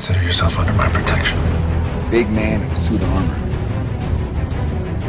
[0.00, 1.38] Consider yourself under my protection.
[2.10, 3.36] Big man in a suit of armor.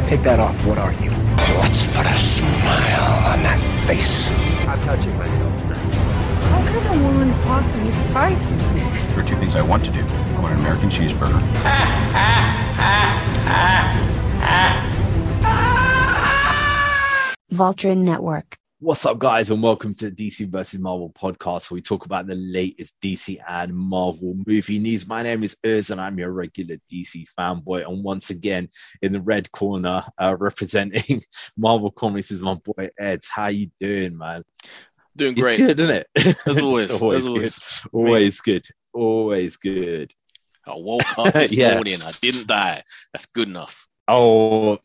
[0.03, 0.65] Take that off.
[0.65, 1.11] What are you?
[1.61, 3.57] Let's put a smile on that
[3.87, 4.29] face.
[4.67, 5.77] I'm touching myself tonight.
[5.77, 8.37] How can a woman possibly fight
[8.73, 9.05] this?
[9.05, 10.01] There are two things I want to do.
[10.01, 11.39] I want an American cheeseburger.
[17.49, 18.60] Voltron Network.
[18.83, 22.25] What's up, guys, and welcome to the DC versus Marvel podcast, where we talk about
[22.25, 25.07] the latest DC and Marvel movie news.
[25.07, 27.87] My name is Uz, and I'm your regular DC fanboy.
[27.87, 28.69] And once again,
[29.03, 31.21] in the red corner, uh, representing
[31.57, 33.21] Marvel Comics, is my boy Ed.
[33.29, 34.43] How you doing, man?
[35.15, 35.57] Doing It's great.
[35.57, 36.37] good, isn't it?
[36.47, 36.89] As always.
[36.91, 37.35] It's always as good.
[37.37, 37.85] always.
[37.93, 38.65] Always good.
[38.93, 40.13] Always good.
[40.67, 41.75] I woke up this Yeah.
[41.75, 42.01] morning.
[42.01, 42.81] I didn't die.
[43.13, 43.87] That's good enough.
[44.07, 44.79] Oh,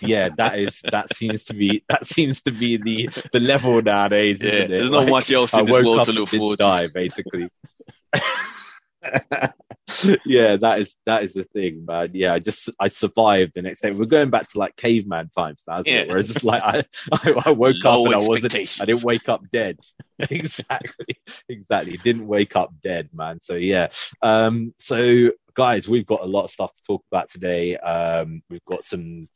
[0.00, 4.38] yeah, that is that seems to be that seems to be the the level nowadays.
[4.40, 4.68] Yeah, isn't it?
[4.68, 6.64] there's not Like, much else I in this woke world to look forward to.
[6.64, 7.48] die, basically.
[10.24, 12.10] yeah, that is that is the thing, man.
[12.12, 13.90] Yeah, I just I survived the next day.
[13.90, 15.82] We're going back to like caveman times now?
[15.84, 16.04] Yeah.
[16.06, 18.54] whereas it's just like I, I, I woke Low up and I wasn't.
[18.80, 19.78] I didn't wake up dead.
[20.18, 21.16] exactly,
[21.48, 21.96] exactly.
[21.96, 23.40] Didn't wake up dead, man.
[23.40, 23.88] So yeah.
[24.22, 24.72] Um.
[24.78, 27.76] So guys, we've got a lot of stuff to talk about today.
[27.76, 28.42] Um.
[28.50, 29.28] We've got some.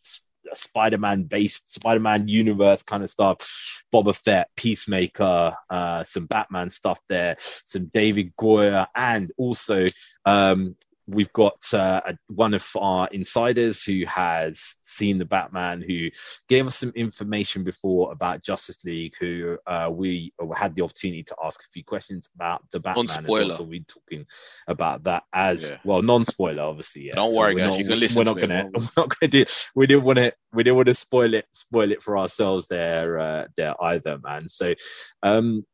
[0.55, 7.35] Spider-Man based Spider-Man universe kind of stuff, Boba Fett, Peacemaker, uh, some Batman stuff there,
[7.41, 9.89] some David Goyer, and also
[10.25, 10.77] um,
[11.09, 16.09] we've got uh, a, one of our insiders who has seen the Batman, who
[16.49, 21.37] gave us some information before about Justice League, who uh, we had the opportunity to
[21.45, 23.05] ask a few questions about the Batman.
[23.05, 23.41] as well.
[23.41, 23.55] Non-spoiler.
[23.55, 24.27] So we're talking
[24.67, 25.79] about that as Yeah.
[25.85, 27.03] well, non-spoiler, obviously.
[27.03, 27.15] Yeah.
[27.15, 28.71] Don't worry, guys, not- you can listen We're not gonna.
[28.75, 29.45] We're not gonna do.
[29.75, 30.33] We didn't want to.
[30.53, 31.47] We didn't want to spoil it.
[31.53, 33.19] Spoil it for ourselves there.
[33.19, 34.49] Uh, there either, man.
[34.49, 34.75] So,
[35.23, 35.65] um,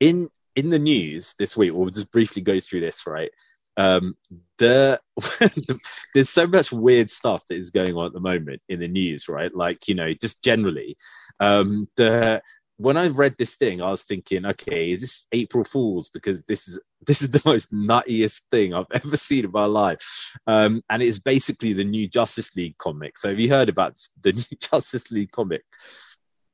[0.00, 3.30] in in the news this week, we'll just briefly go through this, right?
[3.76, 4.16] Um,
[4.58, 5.00] the,
[6.14, 9.28] there's so much weird stuff that is going on at the moment in the news,
[9.28, 9.54] right?
[9.54, 10.96] Like, you know, just generally,
[11.40, 12.40] um, the,
[12.76, 16.08] when I read this thing, I was thinking, okay, is this April Fools?
[16.08, 20.36] Because this is, this is the most nuttiest thing I've ever seen in my life.
[20.46, 23.18] Um, and it's basically the new Justice League comic.
[23.18, 25.64] So have you heard about the new Justice League comic?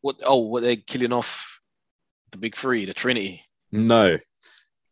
[0.03, 0.17] What?
[0.25, 1.61] Oh, what they're killing off
[2.33, 3.45] the big three, the Trinity.
[3.73, 4.19] No,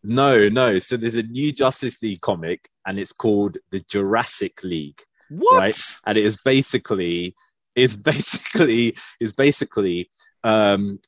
[0.03, 0.79] no, no.
[0.79, 5.61] So there's a new Justice League comic, and it's called the Jurassic League, What?
[5.61, 5.83] Right.
[6.07, 7.35] and it is basically,
[7.75, 10.11] it's basically, is basically,
[10.45, 11.01] um,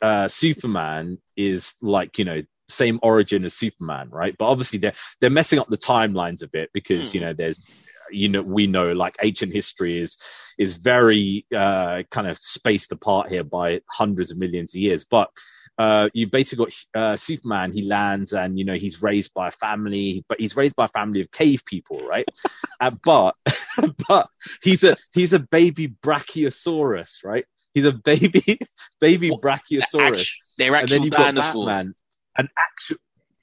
[0.00, 4.36] uh, Superman is like you know same origin as Superman, right?
[4.36, 7.62] But obviously they're they're messing up the timelines a bit because you know there's
[8.10, 10.16] you know we know like ancient history is
[10.58, 15.30] is very uh kind of spaced apart here by hundreds of millions of years but
[15.78, 19.52] uh you basically got uh superman he lands and you know he's raised by a
[19.52, 22.26] family but he's raised by a family of cave people right?
[22.78, 23.34] Uh, but
[24.08, 24.28] but
[24.62, 27.46] he's a he's a baby brachiosaurus right?
[27.72, 28.58] He's a baby
[29.00, 29.40] baby What?
[29.40, 30.28] brachiosaurus.
[30.58, 31.66] They're actual you've got dinosaurs.
[31.66, 31.94] Batman,
[32.36, 32.96] an actual,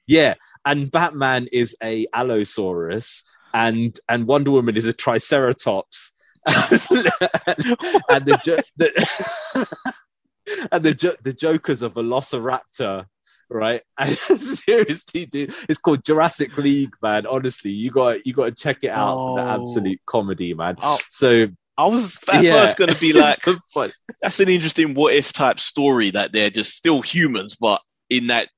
[0.06, 0.34] yeah,
[0.64, 6.12] and Batman is a Allosaurus, and and Wonder Woman is a Triceratops,
[6.46, 9.66] and the, the
[10.72, 13.06] and the jo- the Joker's a Velociraptor.
[13.50, 17.26] Right, and seriously, dude, it's called Jurassic League, man.
[17.26, 19.14] Honestly, you got you got to check it out.
[19.14, 19.54] for The Oh.
[19.62, 20.76] absolute comedy, man.
[20.82, 23.38] Oh, So I was at yeah, first going to be like,
[24.22, 28.48] that's an interesting what if type story that they're just still humans, but in that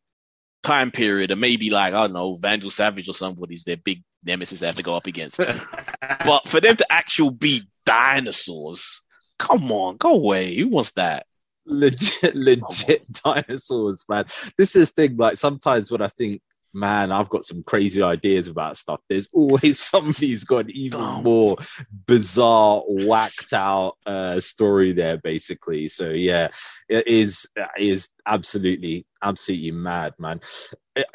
[0.62, 4.60] time period, and maybe like I don't know, Vandal Savage or somebody's their big nemesis
[4.60, 5.38] they have to go up against.
[6.24, 9.02] but for them to actually be dinosaurs,
[9.38, 10.54] come on, go away.
[10.56, 11.26] Who wants that?
[11.66, 14.24] Legit legit dinosaurs man.
[14.56, 16.40] This is the thing like sometimes when i think
[16.76, 21.00] man i've got some crazy ideas about stuff there's always somebody who's got an even
[21.00, 21.24] Dumb.
[21.24, 21.56] more
[22.06, 25.88] bizarre whacked out uh story there basically.
[25.88, 26.48] So yeah
[26.88, 30.40] it is it is absolutely absolutely mad man.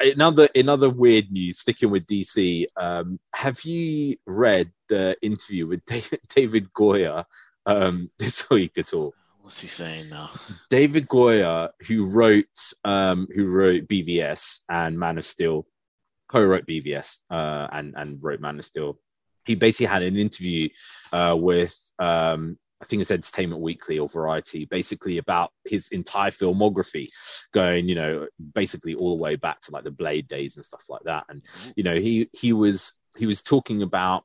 [0.00, 6.20] Another another weird news sticking with dc um have you read the interview with david,
[6.34, 7.24] david goyer?
[7.64, 10.30] Um this week at all What's he saying now?
[10.70, 12.46] David Goyer, who wrote
[12.84, 15.66] um, who wrote BVS and Man of Steel,
[16.28, 18.98] co-wrote BVS uh, and and wrote Man of Steel.
[19.44, 20.68] He basically had an interview
[21.12, 27.06] uh, with um, I think it's Entertainment Weekly or Variety, basically about his entire filmography,
[27.52, 30.84] going you know basically all the way back to like the Blade days and stuff
[30.88, 31.24] like that.
[31.28, 31.42] And
[31.74, 34.22] you know he he was he was talking about.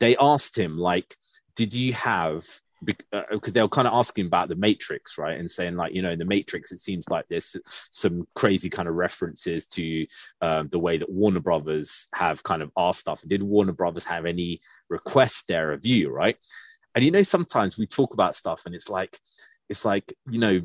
[0.00, 1.14] They asked him like,
[1.54, 2.44] did you have
[2.84, 6.10] because they were kind of asking about the Matrix, right, and saying like, you know,
[6.10, 7.56] in the Matrix, it seems like there's
[7.90, 10.06] some crazy kind of references to
[10.40, 13.22] um, the way that Warner Brothers have kind of our stuff.
[13.26, 16.36] Did Warner Brothers have any requests there of you, right?
[16.94, 19.18] And you know, sometimes we talk about stuff, and it's like,
[19.68, 20.60] it's like, you know,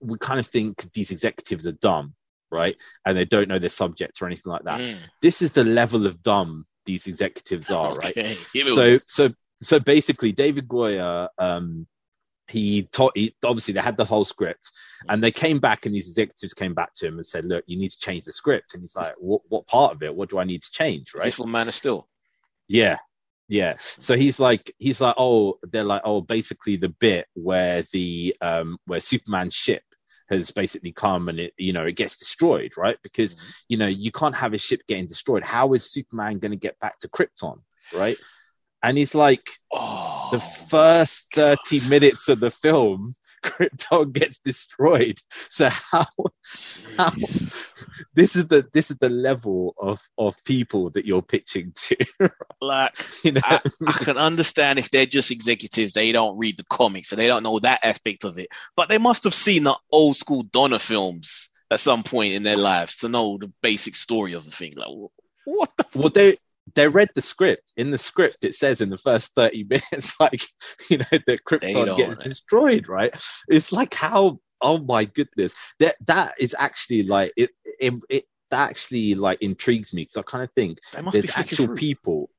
[0.00, 2.14] we kind of think these executives are dumb,
[2.50, 4.80] right, and they don't know their subject or anything like that.
[4.80, 4.96] Mm.
[5.22, 8.10] This is the level of dumb these executives are, right?
[8.10, 8.36] Okay.
[8.54, 11.86] It- so so so basically david goyer um
[12.48, 14.70] he taught he, obviously they had the whole script
[15.08, 17.78] and they came back and these executives came back to him and said look you
[17.78, 18.74] need to change the script.
[18.74, 20.14] And he's like what, what part of it?
[20.14, 21.08] What do i need to change?
[21.08, 21.24] Is right?
[21.24, 22.08] this for Man of Steel?
[22.68, 22.98] yeah.
[23.46, 23.74] Yeah.
[23.78, 28.78] So he's like he's like oh they're like oh basically the bit where the um
[28.86, 29.82] where superman's ship
[30.30, 32.96] has basically come and it you know it gets destroyed right?
[33.02, 33.36] Because
[33.68, 35.44] you know you can't have a ship getting destroyed.
[35.44, 37.60] How is superman going to get back to krypton
[37.94, 38.16] right
[38.84, 45.18] and he's like Oh, the first 30 minutes of the film krypton gets destroyed
[45.50, 46.06] so how
[46.96, 47.12] how
[48.14, 51.96] this is the this is the level of of people that you're pitching to
[52.60, 52.92] like
[53.22, 57.08] you know I, I can understand if they're just executives, they don't read the comics,
[57.08, 58.48] so they don't know that aspect of it.
[58.76, 62.56] But they must have seen the old school Donner films at some point in their
[62.56, 64.74] lives to know the basic story of the thing.
[64.76, 65.86] Like, wh- what the?
[65.94, 66.38] well they
[66.74, 67.72] they read the script.
[67.76, 70.42] In the script it says in the first 30 minutes like
[70.90, 73.14] you know that krypton gets destroyed right?
[73.48, 75.54] It's like how oh my goodness.
[75.80, 80.22] That that is actually like it it, it that actually like intrigues me because i
[80.22, 81.76] kind of think They must be there's actual through.
[81.76, 82.30] people.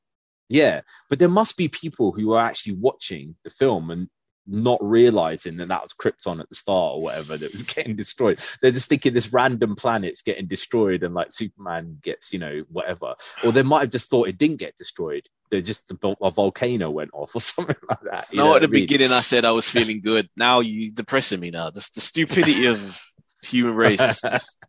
[0.50, 4.08] Yeah but there must be people who are actually watching the film and
[4.48, 8.40] not realizing that that was krypton at the start or whatever that was getting destroyed
[8.62, 13.16] they're just thinking this random planet's getting destroyed and like superman gets you know whatever
[13.44, 17.12] or they might have just thought it didn't get destroyed they just a volcano went
[17.14, 18.82] off or something like that you No, at the I mean?
[18.82, 20.30] beginning I said I was feeling good.
[20.36, 21.70] Now you depressing me now.
[21.72, 23.00] Just the stupidity of
[23.44, 24.02] human race.
[24.02, 24.60] It's just,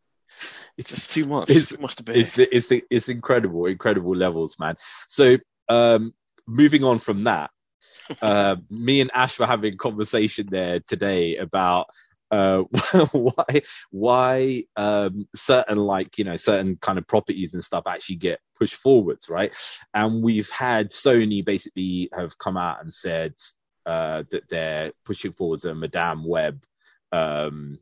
[0.77, 1.49] it's just too much.
[1.51, 2.17] It's- too much to bear.
[2.17, 4.77] it's the, it's the, it's incredible, incredible levels, man.
[5.09, 5.39] So,
[5.69, 6.13] um,
[6.47, 7.51] moving on from that,
[8.23, 11.89] uh, me and Ash were having a conversation there today about
[12.31, 12.63] uh,
[13.13, 18.41] why why um, certain like you know certain kind of properties and stuff actually get
[18.59, 19.55] pushed forwards, right?
[19.95, 23.35] And we've had Sony basically have come out and said
[23.85, 26.65] uh, that they're pushing forwards a Madame Web
[27.13, 27.79] um,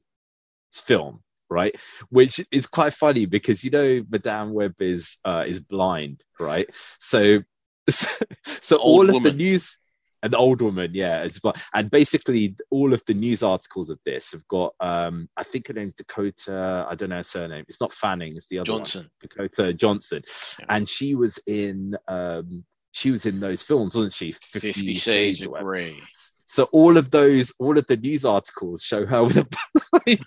[0.73, 1.75] film, right?
[2.11, 6.69] Which is quite funny because you know Madame Web is uh, is blind, right?
[7.01, 7.43] So
[7.89, 9.33] so all Old of woman.
[9.33, 9.79] the news
[10.25, 14.47] an old woman, yeah, but and basically all of the news articles of this have
[14.49, 17.65] got um I think her name's Dakota, I don't know her surname.
[17.69, 18.81] It's not Fanning, it's the other one.
[18.81, 19.11] Johnson.
[19.21, 20.23] Dakota Johnson.
[20.59, 20.67] Yeah.
[20.71, 24.33] And she was in um she was in those films, wasn't she?
[24.33, 25.53] Fifty Shades of.
[25.53, 26.01] Grey.
[26.47, 30.19] So all of those, all of the news articles show her with a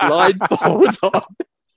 [0.00, 1.22] blindfold on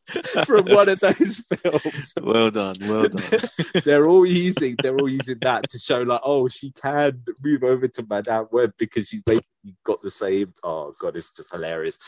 [0.46, 2.14] from one of those films.
[2.22, 3.40] Well done, well done.
[3.84, 7.88] they're all using, they're all using that to show like, oh, she can move over
[7.88, 10.54] to Madame Web because she's basically got the same.
[10.64, 12.00] Oh god, it's just hilarious.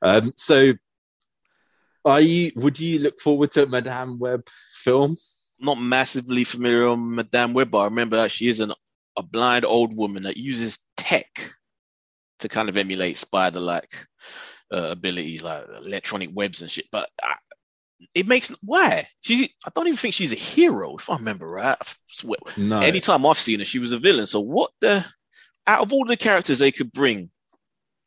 [0.00, 0.74] Um, so,
[2.04, 2.52] are you?
[2.56, 5.16] Would you look forward to a Madame Web film?
[5.58, 8.72] Not massively familiar with Madame Web, but I remember that she is an,
[9.16, 11.52] a blind old woman that uses tech
[12.40, 14.06] to kind of emulate spider-like
[14.74, 16.86] uh, abilities, like electronic webs and shit.
[16.90, 17.36] But I,
[18.14, 19.54] it makes why she?
[19.66, 21.76] I don't even think she's a hero, if I remember right.
[21.80, 22.80] I swear, No.
[22.80, 24.26] anytime I've seen her, she was a villain.
[24.26, 25.04] So what the?
[25.66, 27.30] Out of all the characters they could bring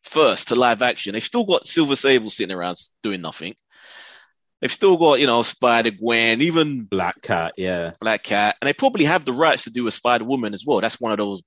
[0.03, 3.55] first to live action, they've still got Silver Sable sitting around doing nothing.
[4.61, 7.93] They've still got, you know, Spider Gwen, even Black Cat, yeah.
[8.01, 10.81] Black Cat, and they probably have the rights to do a Spider Woman as well.
[10.81, 11.41] That's one of those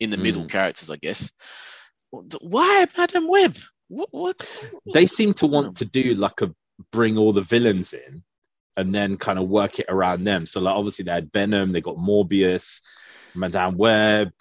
[0.00, 0.50] in the middle Mm.
[0.50, 1.30] characters, I guess.
[2.10, 3.56] Why Madam Web?
[3.88, 4.08] What?
[4.12, 4.46] what?
[4.92, 6.52] They seem to want to do like a
[6.92, 8.22] bring all the villains in
[8.76, 10.44] and then kind of work it around them.
[10.46, 12.80] So like obviously they had Venom, they got Morbius,
[13.34, 14.32] Madame Web,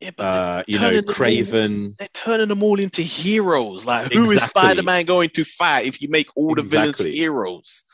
[0.00, 1.96] Yeah, uh, you know, turning them all- Kraven.
[1.98, 3.84] they're turning them all into heroes.
[3.84, 4.48] Like, who is Exactly.
[4.60, 7.84] Spider Man going to fight if you make all the villains heroes?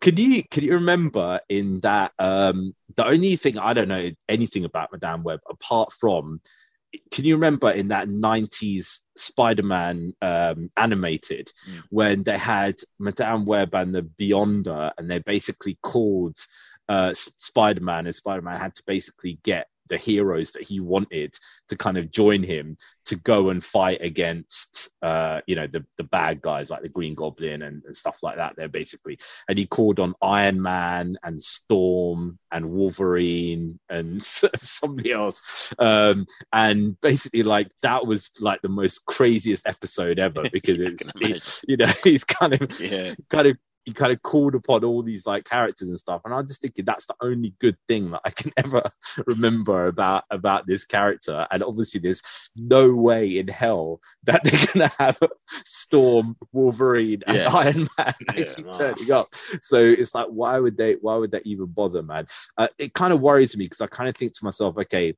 [0.00, 4.64] Can you can you remember in that um the only thing I don't know anything
[4.66, 6.40] about Madame Web apart from
[7.10, 11.82] can you remember in that 90s Spider-Man um, animated Mm.
[11.90, 16.36] when they had Madame Web and the Beyonder and they basically called
[16.88, 21.34] uh, Spider-Man and Spider-Man had to basically get the heroes that he wanted
[21.68, 26.04] to kind of join him to go and fight against uh you know the the
[26.04, 29.18] bad guys like the green goblin and, and stuff like that there basically.
[29.48, 34.22] And he called on iron man and storm and wolverine and
[34.56, 35.72] somebody else.
[35.78, 41.12] Um and basically like that was like the most craziest episode ever because Yeah, it's
[41.20, 43.14] it, you know he's kind of Yeah.
[43.30, 46.46] kind of he kind of called upon all these like characters and stuff and i'm
[46.46, 48.82] just thinking that's the only good thing that i can ever
[49.26, 52.22] remember about about this character and obviously there's
[52.56, 55.18] no way in hell that they're gonna have
[55.64, 57.54] storm wolverine and Yeah.
[57.54, 59.34] iron man Yeah, actually turning up.
[59.62, 62.26] So it's like why would they why would they even bother man?
[62.56, 65.14] Uh, it kind of worries me because i kind of think to myself okay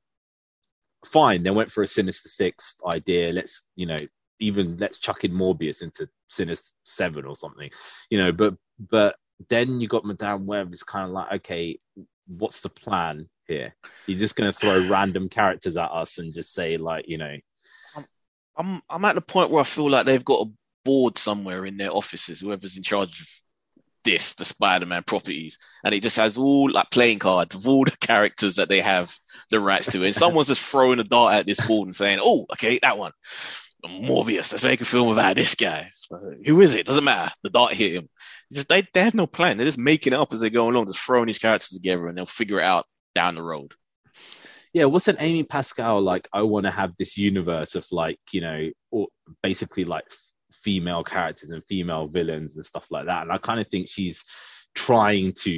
[1.05, 3.97] fine they went for a sinister six idea let's you know
[4.39, 7.69] even let's chuck in Morbius into Sinister Seven or something,
[8.09, 8.31] you know.
[8.31, 9.15] But but
[9.49, 10.71] then you got Madame Web.
[10.71, 11.79] It's kind of like, okay,
[12.27, 13.75] what's the plan here?
[14.07, 17.35] You're just going to throw random characters at us and just say like, you know,
[18.55, 20.51] I'm I'm at the point where I feel like they've got a
[20.85, 23.27] board somewhere in their offices, whoever's in charge of
[24.03, 27.97] this, the Spider-Man properties, and it just has all like playing cards of all the
[27.99, 29.15] characters that they have
[29.49, 32.45] the rights to, and someone's just throwing a dart at this board and saying, "Oh,
[32.51, 33.13] okay, that one,
[33.85, 34.51] Morbius.
[34.51, 35.89] Let's make a film about this guy.
[36.45, 36.85] Who is it?
[36.85, 37.33] Doesn't matter.
[37.43, 38.09] The dart hit him.
[38.51, 39.57] Just, they they have no plan.
[39.57, 42.17] They're just making it up as they go along, just throwing these characters together, and
[42.17, 42.85] they'll figure it out
[43.15, 43.73] down the road.
[44.73, 48.69] yeah, wasn't Amy Pascal like, I want to have this universe of like, you know,
[48.91, 49.07] or
[49.41, 50.05] basically like
[50.51, 53.23] female characters and female villains and stuff like that.
[53.23, 54.23] And I kind of think she's
[54.73, 55.51] trying to,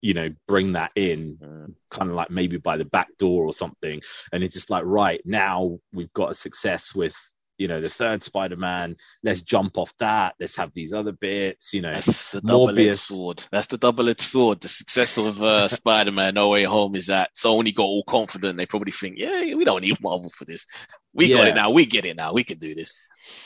[0.00, 1.74] you know, bring that in Mm.
[1.90, 4.00] kind of like maybe by the back door or something.
[4.32, 7.16] And it's just like, right now we've got a success with,
[7.58, 8.96] you know, the third Spider Man.
[9.22, 10.34] Let's jump off that.
[10.40, 11.92] Let's have these other bits, you know.
[11.92, 13.44] That's the double-edged sword.
[13.50, 14.60] That's the double-edged sword.
[14.60, 18.56] The success of uh, Spider-Man No Way Home is that Sony got all confident.
[18.56, 20.66] They probably think, yeah, we don't need Marvel for this.
[21.12, 21.70] We got it now.
[21.70, 22.32] We get it now.
[22.32, 23.00] We can do this.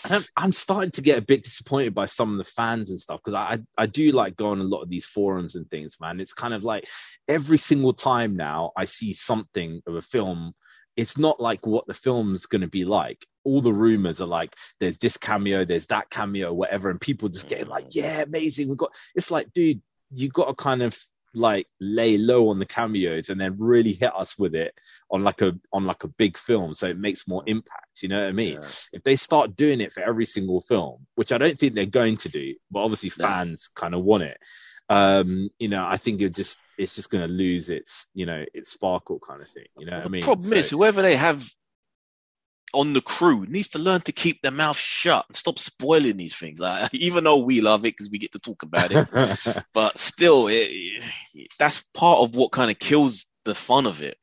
[0.04, 3.20] I'm, I'm starting to get a bit disappointed by some of the fans and stuff
[3.22, 6.20] because I I do like going on a lot of these forums and things, man.
[6.20, 6.88] It's kind of like
[7.26, 10.54] every single time now I see something of a film,
[10.98, 13.24] it's not like what the film's going to be like.
[13.44, 17.48] All the rumors are like, there's this cameo, there's that cameo, whatever, and people just
[17.48, 18.68] getting like, yeah, amazing.
[18.68, 18.92] We got.
[19.14, 20.98] It's like, dude, you got to kind of
[21.34, 24.74] like lay low on the cameos and then really hit us with it
[25.10, 28.18] on like a on like a big film so it makes more impact you know
[28.22, 28.68] what i mean Yeah.
[28.94, 32.16] if they start doing it for every single film, which I don't think they're going
[32.18, 34.38] to do, but obviously fans kind of want it.
[34.88, 38.44] Um, you know, I think it just it's just going to lose its you know
[38.54, 39.66] its sparkle kind of thing.
[39.76, 40.22] You know what I the mean?
[40.22, 41.46] problem So- is, whoever they have
[42.74, 46.34] on the crew needs to learn to keep their mouth shut and stop spoiling these
[46.36, 46.60] things.
[46.60, 49.08] Like, even though we love it because we get to talk about it,
[49.74, 50.68] but still, it,
[51.34, 54.18] it- that's part of what kind of kills the fun of it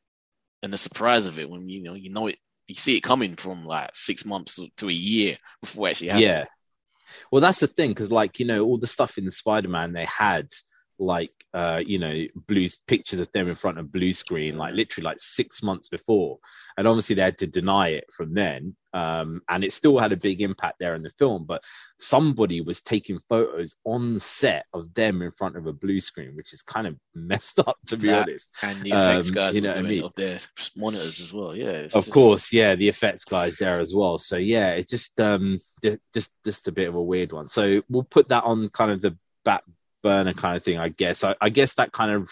[0.61, 3.35] and the surprise of it when you know you know it, you see it coming
[3.35, 6.23] from like six months to a year before it actually happens.
[6.23, 6.45] yeah.
[7.31, 10.49] Well, that's the thing because, like, you know, all the stuff in Spider-Man they had,
[10.97, 15.05] like, uh, you know, blue pictures of them in front of blue screen, like literally
[15.05, 16.37] like six months before,
[16.77, 18.75] and obviously they had to deny it from then.
[18.93, 21.65] Um, and it still had a big impact there in the film, but
[21.99, 26.53] somebody was taking photos on set of them in front of a blue screen, which
[26.53, 28.47] is kind of messed up to be That- honest.
[28.63, 30.03] and the effects Um, guys you know what I mean?
[30.03, 30.39] of their
[30.77, 31.53] monitors as well.
[31.55, 34.17] Yeah, Of just- course, yeah, the effects guys there as well.
[34.17, 35.59] So yeah, it's just um
[36.13, 37.47] just just a bit of a weird one.
[37.47, 39.63] So we'll put that on kind of the back
[40.05, 41.23] burner kind of thing, I guess.
[41.23, 42.29] I, I guess that kind of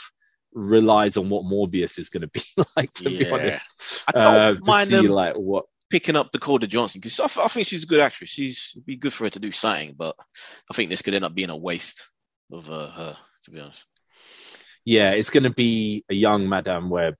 [0.53, 2.43] relies on what Morbius is going to be
[2.77, 3.65] like, to be honest.
[4.07, 5.65] I don't Uh, to mind see them like what.
[5.89, 8.29] picking up Dakota Johnson because I, I think she's a good actress.
[8.29, 10.15] She's it'd be good for her to do something, but
[10.69, 12.09] I think this could end up being a waste
[12.51, 13.17] of uh, her.
[13.45, 13.83] To be honest,
[14.85, 17.15] Yeah, it's going to be a young Madame Web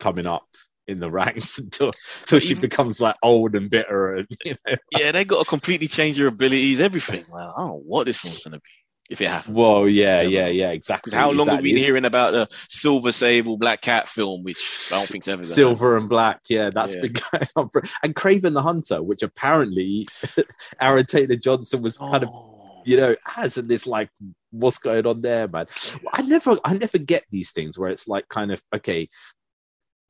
[0.00, 0.46] coming up
[0.86, 4.76] in the ranks until until she even- becomes like old and bitter and you know.
[4.98, 7.24] yeah, they got to completely change her abilities, everything.
[7.30, 8.70] Like, I don't know what this one's gonna be
[9.08, 9.56] if it happens.
[9.56, 11.12] Well, yeah, Yeah, yeah, exactly.
[11.12, 14.96] how long have we been hearing about the Silver Sable Black Cat film, which I
[14.96, 17.00] don't think's ever Silver and Black, yeah, that's Yeah.
[17.02, 20.08] been going on for, and Kraven the Hunter, which apparently
[20.80, 24.10] Aaron Taylor Johnson was kind of, Oh, you know, has and this like,
[24.50, 25.66] what's going on there, man?
[26.12, 29.08] I never, I never get these things where it's like kind of okay,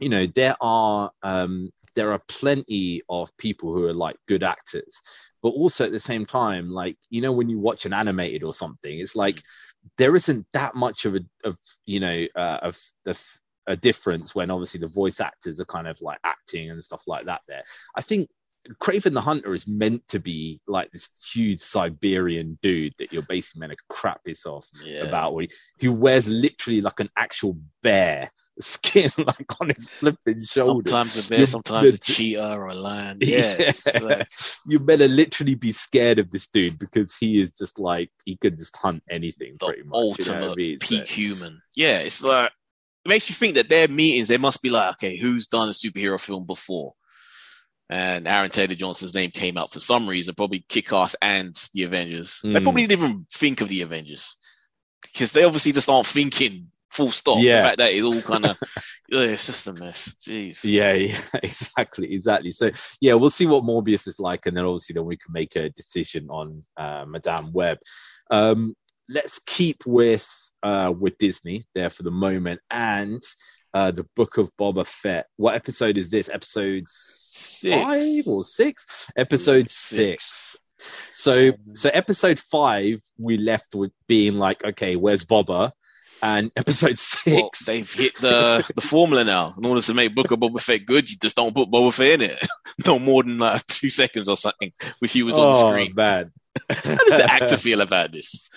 [0.00, 5.02] you know, there are, um, there are plenty of people who are like good actors,
[5.42, 8.52] but also at the same time, like you know, when you watch an animated or
[8.52, 9.42] something, it's like
[9.97, 13.23] there isn't that much of a, of you know, uh, of of
[13.66, 17.26] a difference when obviously the voice actors are kind of like acting and stuff like
[17.26, 17.42] that.
[17.47, 17.62] There,
[17.95, 18.28] I think
[18.80, 23.61] Kraven the Hunter is meant to be like this huge Siberian dude that you're basically
[23.61, 25.00] meant to crap yourself yeah.
[25.00, 25.40] about,
[25.80, 30.88] who wears literally like an actual bear skin like on his flipping shoulder.
[30.90, 33.18] Sometimes a bear, sometimes a cheetah or a lion.
[33.22, 34.26] Yeah, it's like,
[34.66, 38.58] you better literally be scared of this dude because he is just like he could
[38.58, 39.94] just hunt anything the pretty much.
[39.94, 40.80] ultimate you know I mean?
[40.80, 41.62] So- peak human.
[41.76, 42.50] Yeah, it's like
[43.04, 45.72] it makes you think that their meetings they must be like, okay, who's done a
[45.72, 46.94] superhero film before?
[47.90, 52.38] And Aaron Taylor Johnson's name came out for some reason, probably Kick-Ass and the Avengers.
[52.42, 52.62] They Mm.
[52.62, 54.36] probably didn't even think of the Avengers
[55.04, 57.38] because they obviously just aren't thinking full stop.
[57.40, 57.57] Yeah.
[57.57, 58.59] The fact that it's all kind of,
[59.09, 60.14] it's just a mess.
[60.26, 60.64] Jeez.
[60.64, 62.50] Yeah, yeah, exactly, exactly.
[62.50, 65.57] So yeah, we'll see what Morbius is like, and then obviously then we can make
[65.57, 67.78] a decision on uh, Madame Web.
[68.30, 68.75] Um,
[69.09, 70.28] let's keep with
[70.62, 73.23] uh, with Disney there for the moment, and
[73.75, 75.26] uh, the Book of Boba Fett.
[75.37, 76.28] What episode is this?
[76.28, 79.11] Episode five or six?
[79.16, 80.25] Episode Six.
[80.25, 80.57] six.
[81.12, 85.73] So so episode five we left with being like, okay, where's Boba?
[86.22, 89.54] And episode six, Well, they've hit the the formula now.
[89.56, 92.20] In order to make Book of Boba Fett good, you just don't put Boba Fett
[92.20, 92.48] in it.
[92.87, 94.72] no more than like two seconds or something,
[95.02, 95.94] if he was on the oh screen.
[95.94, 96.30] Bad.
[96.68, 98.48] How does the actor feel about this?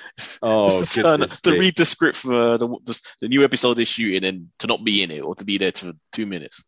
[0.42, 3.86] Oh, just to turn to read the script for the, the the new episode they're
[3.86, 6.64] shooting and to not be in it or to be there for two minutes.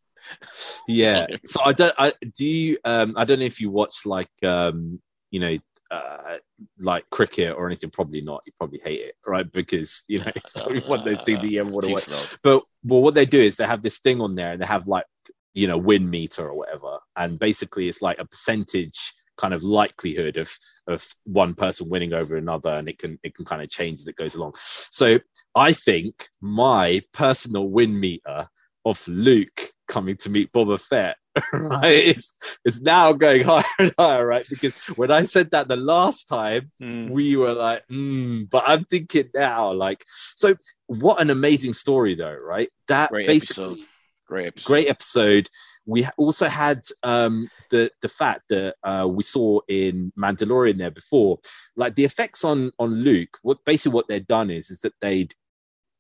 [0.88, 4.30] yeah so i don't i do you um i don't know if you watch like
[4.42, 5.58] um you know
[5.94, 6.38] uh
[6.80, 8.42] like cricket or anything probably not.
[8.46, 9.50] You probably hate it right?
[9.50, 12.04] Because you know it's probably one of those things that you ever want to watch
[12.04, 12.38] slow.
[12.44, 14.88] but well what they do is they have this thing on there and they have
[14.88, 15.06] like
[15.54, 16.98] you know win meter or whatever.
[17.16, 20.52] And basically it's like a percentage kind of likelihood of
[20.88, 24.08] of one person winning over another and it can it can kind of change as
[24.08, 24.54] it goes along.
[24.92, 25.20] So
[25.56, 28.48] i think my personal win meter
[28.86, 31.18] of luke coming to meet boba fett
[31.54, 35.76] right it's it's now going higher and higher right because when i said that the
[35.76, 37.10] last time Mm.
[37.10, 40.04] we were like, mm, but I'm thinking now, like,
[40.36, 40.56] so
[40.88, 42.70] what an amazing story, though, right?
[42.88, 43.88] That Great basically episode.
[44.28, 44.68] Great episode.
[44.68, 45.50] great episode.
[45.86, 51.40] We also had um, the the fact that uh, we saw in Mandalorian there before,
[51.76, 53.38] like the effects on on Luke.
[53.42, 55.34] What basically what they'd done is is that they'd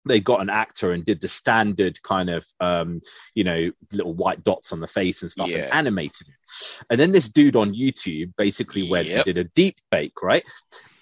[0.05, 2.99] they got an actor and did the standard kind of um
[3.35, 5.63] you know little white dots on the face and stuff Yeah.
[5.65, 6.35] and animated it
[6.89, 9.15] and then this dude on youtube basically went Yep.
[9.15, 10.43] and did a deep fake right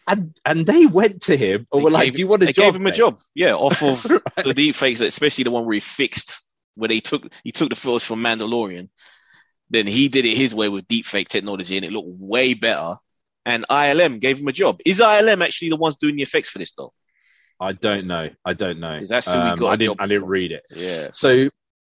[0.07, 2.45] and and they went to him and They were like gave- do you want a
[2.47, 3.19] they job gave him a job.
[3.35, 4.21] Yeah, off of Right.
[4.45, 6.41] the deep fakes, especially the one where he fixed
[6.75, 8.89] where they took he took the footage from Mandalorian.
[9.69, 12.95] Then he did it his way with deep fake technology and it looked way better.
[13.45, 14.79] And ILM gave him a job.
[14.85, 16.93] Is ILM actually the ones doing the effects for this though?
[17.61, 18.99] I don't know i don't know.
[18.99, 20.29] that's who we Um, got a i didn't i didn't from.
[20.29, 21.09] read it Yeah.
[21.13, 21.49] so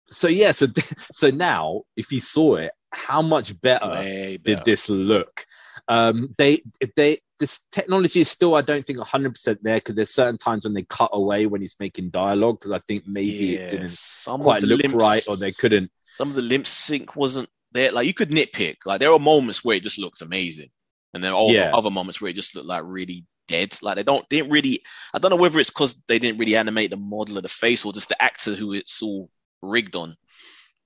[0.09, 0.66] so yeah so
[1.12, 4.64] so now if you saw it how much better Way did better.
[4.64, 5.46] this look.
[5.88, 6.62] Um, they
[6.94, 10.64] they this technology is still I don't think 100 percent there because there's certain times
[10.64, 13.90] when they cut away when he's making dialogue because I think maybe Yeah, it didn't
[13.92, 15.90] some quite look limps- right or they couldn't.
[16.18, 17.92] some of the limp sync wasn't there.
[17.92, 18.77] Like you could nitpick.
[18.85, 20.68] Like there are moments where it just looks amazing,
[21.14, 21.70] and then other, Yeah.
[21.75, 23.76] other moments where it just looked like really dead.
[23.82, 24.82] Like they don't didn't really.
[25.14, 27.84] I don't know whether it's because they didn't really animate the model of the face
[27.84, 29.30] or just the actor who it's all
[29.62, 30.16] rigged on.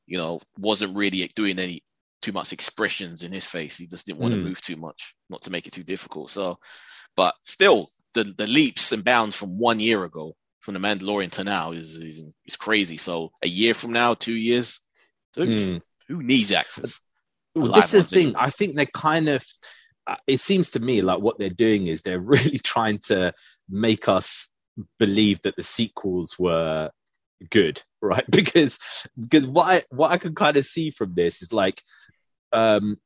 [0.07, 1.83] You know, wasn't really doing any
[2.23, 3.77] too much expressions in his face.
[3.77, 4.41] He just didn't want Hmm.
[4.43, 6.31] to move too much, not to make it too difficult.
[6.31, 6.59] So,
[7.17, 11.45] but still, the the leaps and bounds from one year ago, from the Mandalorian to
[11.45, 12.97] now, is is, is crazy.
[12.99, 14.81] So a year from now, two years,
[15.35, 15.81] dude, Mm.
[16.09, 17.01] who needs access?
[17.55, 18.37] Well, this is the thing.
[18.37, 19.45] I think they're kind of.
[20.27, 23.33] It seems to me like what they're doing is they're really trying to
[23.69, 24.49] make us
[24.99, 26.91] believe that the sequels were
[27.51, 28.25] good, right?
[28.31, 28.79] Because
[29.19, 31.83] because what I what I can kind of see from this is like,
[32.53, 32.99] um,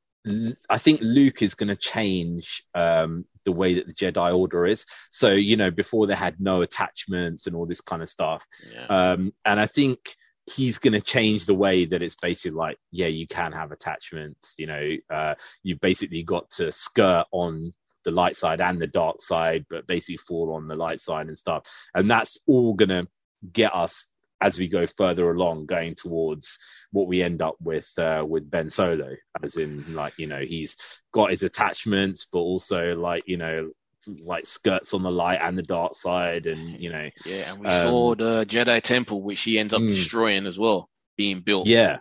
[0.69, 4.85] I think Luke is going to change um the way that the Jedi Order is.
[5.11, 8.47] So you know, before they had no attachments and all this kind of stuff.
[8.75, 8.87] Yeah.
[8.87, 10.15] Um, and I think
[10.47, 14.55] he's going to change the way that it's basically like, yeah, you can have attachments.
[14.59, 17.73] You know, uh, you've basically got to skirt on
[18.05, 21.39] the light side and the dark side, but basically fall on the light side and
[21.39, 21.65] stuff.
[21.95, 23.09] And that's all going to
[23.53, 24.07] get us
[24.41, 26.59] as we go further along, going towards
[26.93, 30.77] what we end up with uh, with Ben Solo, as in like you know he's
[31.13, 33.71] got his attachments, but also like you know
[34.07, 37.67] like skirts on the light and the dark side, and you know yeah, and we
[37.67, 39.89] um, saw the Jedi Temple, which he ends up Mm.
[39.89, 41.67] destroying as well, being built.
[41.67, 41.99] yeah,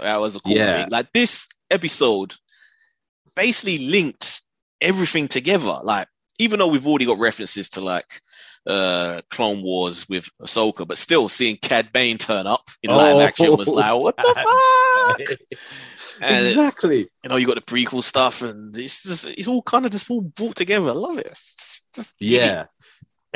[0.00, 0.82] That was a cool Yeah.
[0.82, 0.90] thing.
[0.90, 2.34] Like this episode
[3.34, 4.40] basically linked
[4.80, 5.80] everything together.
[5.82, 8.20] Like, even though we've already got references to like
[8.66, 13.20] uh Clone Wars with Ahsoka, but still seeing Cad Bane turn up in live Oh.
[13.20, 15.38] action was like, what the fuck?
[16.20, 17.08] And exactly.
[17.22, 20.10] you know, you got the prequel stuff, and it's just it's all kind of just
[20.10, 20.88] all brought together.
[20.88, 21.38] I love it.
[22.20, 22.66] Yeah,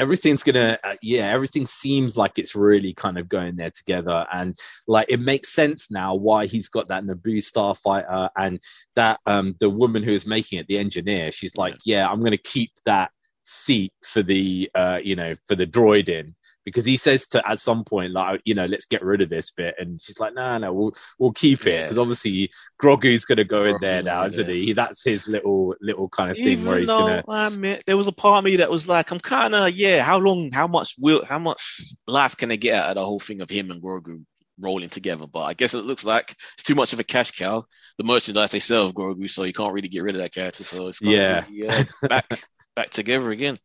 [0.00, 4.56] everything's gonna uh, yeah everything seems like it's really kind of going there together and
[4.88, 8.60] like it makes sense now why he's got that naboo starfighter and
[8.94, 12.38] that um the woman who is making it the engineer she's like yeah, i'm gonna
[12.38, 13.10] keep that
[13.44, 17.58] seat for the uh you know for the droid in because he says to at
[17.60, 20.58] some point like you know let's get rid of this bit and she's like no
[20.58, 21.82] no we'll we'll keep it Yeah.
[21.82, 22.50] because obviously
[22.82, 24.54] Grogu's gonna go in there Grogu, now isn't yeah.
[24.54, 27.84] he that's his little little kind of thing Even where he's though, gonna I admit,
[27.86, 30.50] there was a part of me that was like, I'm kind of, yeah, how long,
[30.52, 33.50] how much will, how much life can they get out of the whole thing of
[33.50, 34.24] him and Grogu
[34.58, 35.26] rolling together?
[35.26, 37.64] But I guess it looks like it's too much of a cash cow.
[37.98, 40.64] The merchandise they sell of Grogu, so you can't really get rid of that character.
[40.64, 41.44] So it's Yeah.
[41.48, 42.26] be, uh, back
[42.76, 43.58] back together again.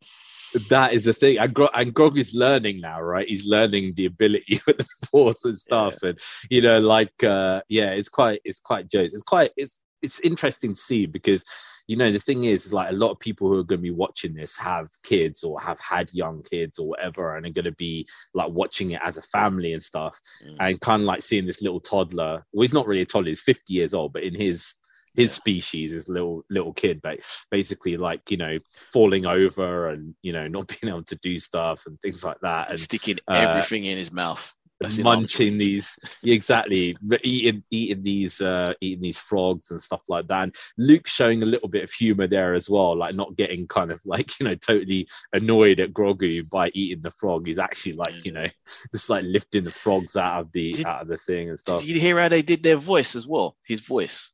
[0.70, 1.38] That is the thing.
[1.38, 3.28] And, Gro- and Grogu's learning now, right?
[3.28, 6.18] He's learning the ability with the force and stuff, and
[6.50, 9.13] you know, like, uh, yeah, it's quite, it's quite jokes.
[9.13, 11.44] It's quite, it's, it's interesting to see because,
[11.88, 13.91] you know, the thing is, like, a lot of people who are going to be
[13.91, 17.72] watching this have kids or have had young kids or whatever, and are going to
[17.72, 20.58] be like watching it as a family and stuff, Mm.
[20.60, 22.46] and kind of like seeing this little toddler.
[22.54, 24.74] Well, he's not really a toddler; he's fifty years old, but in his
[25.15, 27.17] his species, his little little kid, ba-
[27.49, 31.86] basically like you know falling over and you know not being able to do stuff
[31.86, 34.54] and things like that, and sticking uh, everything in his mouth.
[34.82, 40.43] That's munching these exactly eating eating these uh eating these frogs and stuff like that
[40.43, 43.89] and luke showing a little bit of humor there as well like not getting kind
[43.89, 48.25] of like you know totally annoyed at grogu by eating the frog he's actually like
[48.25, 48.47] you know
[48.91, 51.80] just like lifting the frogs out of the Did- out of the thing and stuff
[51.80, 53.56] Did you hear how they did their voice as well?
[53.65, 54.34] His voice.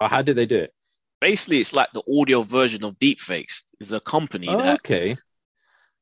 [0.00, 0.72] Oh, how did they do it
[1.20, 3.62] Basically, it's like the audio version of Deepfakes.
[3.78, 5.16] Is a company oh, that okay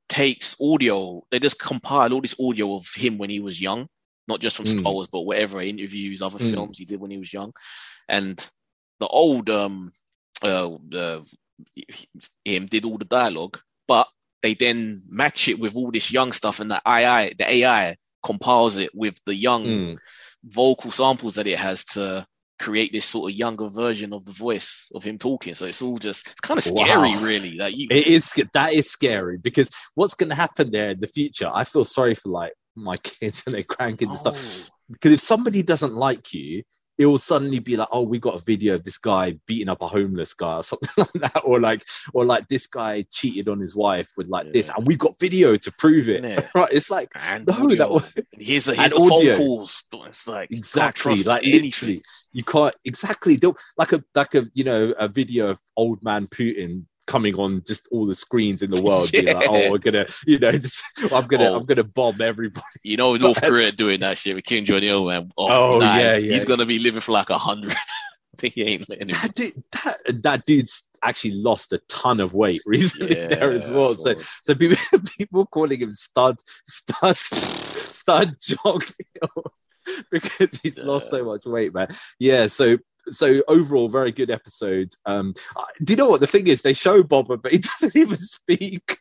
[0.09, 1.23] takes audio.
[1.31, 3.89] They just compile all this audio of him when he was young,
[4.29, 4.79] not just from Mm.
[4.79, 6.51] Star Wars, but whatever interviews, other Mm.
[6.53, 7.53] films he did when he was young,
[8.09, 8.45] and
[9.01, 9.93] the old um
[10.43, 11.25] uh the
[12.45, 14.07] him did all the dialogue, but
[14.43, 18.77] they then match it with all this young stuff, and the AI the AI compiles
[18.77, 19.99] it with the young Mm.
[20.45, 22.27] vocal samples that it has to
[22.59, 25.55] create this sort of younger version of the voice of him talking.
[25.55, 27.21] So it's all just it's kind of scary, Wow.
[27.23, 27.59] really.
[27.59, 31.07] That you It is that is scary because what's going to happen there in the
[31.07, 31.51] future?
[31.53, 34.75] I feel sorry for like my kids and their grandkids and stuff Oh.
[34.93, 36.63] because if somebody doesn't like you,
[36.99, 39.81] it will suddenly be like, oh, we got a video of this guy beating up
[39.81, 43.61] a homeless guy or something like that, or like, or like this guy cheated on
[43.61, 46.25] his wife with like this, and we got video to prove it.
[46.25, 46.47] Yeah.
[46.55, 46.73] Right?
[46.73, 47.99] It's like and no, audio.
[47.99, 49.85] that here's a, and here's the phone calls.
[50.07, 51.63] It's like exactly like anything.
[51.63, 53.39] literally you can't exactly
[53.77, 57.89] like a like a you know a video of old man Putin coming on just
[57.91, 61.27] all the screens in the world being like oh we're gonna you know just I'm
[61.27, 61.57] gonna Oh.
[61.57, 65.07] I'm gonna bomb everybody You know, North Korea doing that shit with Kim Jong Il,
[65.07, 65.33] man.
[65.37, 66.23] Off Oh, knives.
[66.23, 66.35] yeah, yeah.
[66.35, 67.75] He's gonna be living for like a hundred.
[68.41, 73.17] He ain't letting that dude that that dude's actually lost a ton of weight recently
[73.17, 74.77] Yeah, there as well so so- so people
[75.19, 78.85] people calling him stud stud stud jog
[80.11, 82.77] because he's lost so much weight man yeah so
[83.13, 85.35] so overall very good episode um
[85.85, 88.99] do you know what the thing is they show Boba but he doesn't even speak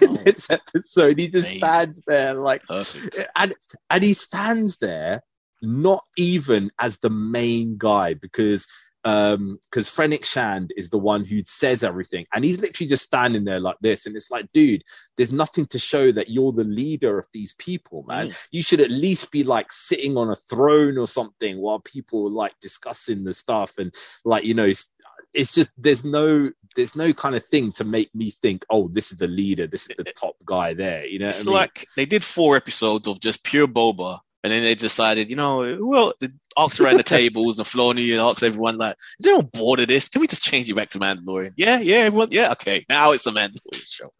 [0.00, 1.58] in this episode he just Amazing.
[1.58, 3.18] stands there like perfect.
[3.36, 3.54] and
[3.90, 5.22] and he stands there
[5.62, 8.66] not even as the main guy because
[9.04, 13.44] um because Fennec Shand is the one who says everything and he's literally just standing
[13.44, 14.82] there like this and it's like dude
[15.16, 18.90] there's nothing to show that you're the leader of these people man you should at
[18.90, 23.34] least be like sitting on a throne or something while people are, like discussing the
[23.34, 24.90] stuff and like you know it's,
[25.34, 29.12] it's just there's no there's no kind of thing to make me think oh this
[29.12, 31.54] is the leader this is the top guy there you know It's I mean?
[31.54, 35.78] like they did four episodes of just pure boba, and then they decided, you know,
[35.80, 39.50] well, they asked around the tables, and Filoni and you asked everyone, like, is anyone
[39.52, 40.08] bored of this?
[40.08, 41.52] Can we just change it back to Mandalorian?
[41.56, 42.84] Yeah, yeah, everyone, yeah, okay.
[42.88, 44.12] Now it's a Mandalorian show.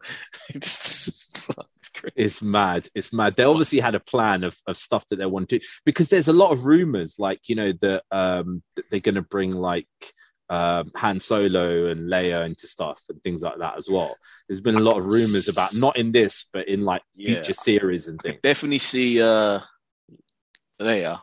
[1.81, 2.13] It's crazy.
[2.15, 2.87] It's mad.
[2.93, 3.35] It's mad.
[3.35, 6.33] They obviously had a plan of, of stuff that they want to because there's a
[6.33, 9.87] lot of rumors, like you know that um that they're going to bring like
[10.49, 14.15] um Han Solo and Leia into stuff and things like that as well.
[14.47, 17.35] There's been a lot of rumors about not in this, but in like Yeah.
[17.35, 18.39] future series and things.
[18.41, 19.59] definitely see uh
[20.79, 21.19] there.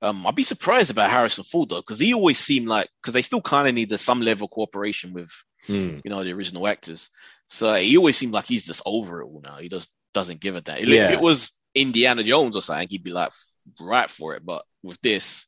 [0.00, 3.22] Um, I'd be surprised about Harrison Ford though, because he always seemed like because they
[3.22, 5.30] still kind of need some level of cooperation with
[5.66, 5.98] Hmm.
[6.04, 7.10] you know the original actors.
[7.48, 9.56] So he always seemed like he's just over it all now.
[9.56, 10.78] He just doesn't give a damn.
[10.78, 13.32] If it was Indiana Jones or something, he'd be like
[13.80, 14.46] right for it.
[14.46, 15.46] But with this,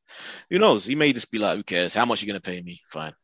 [0.51, 0.85] who knows?
[0.85, 1.95] He may just be like, "Who cares?
[1.95, 2.81] How much are you gonna pay me?
[2.89, 3.15] Fine."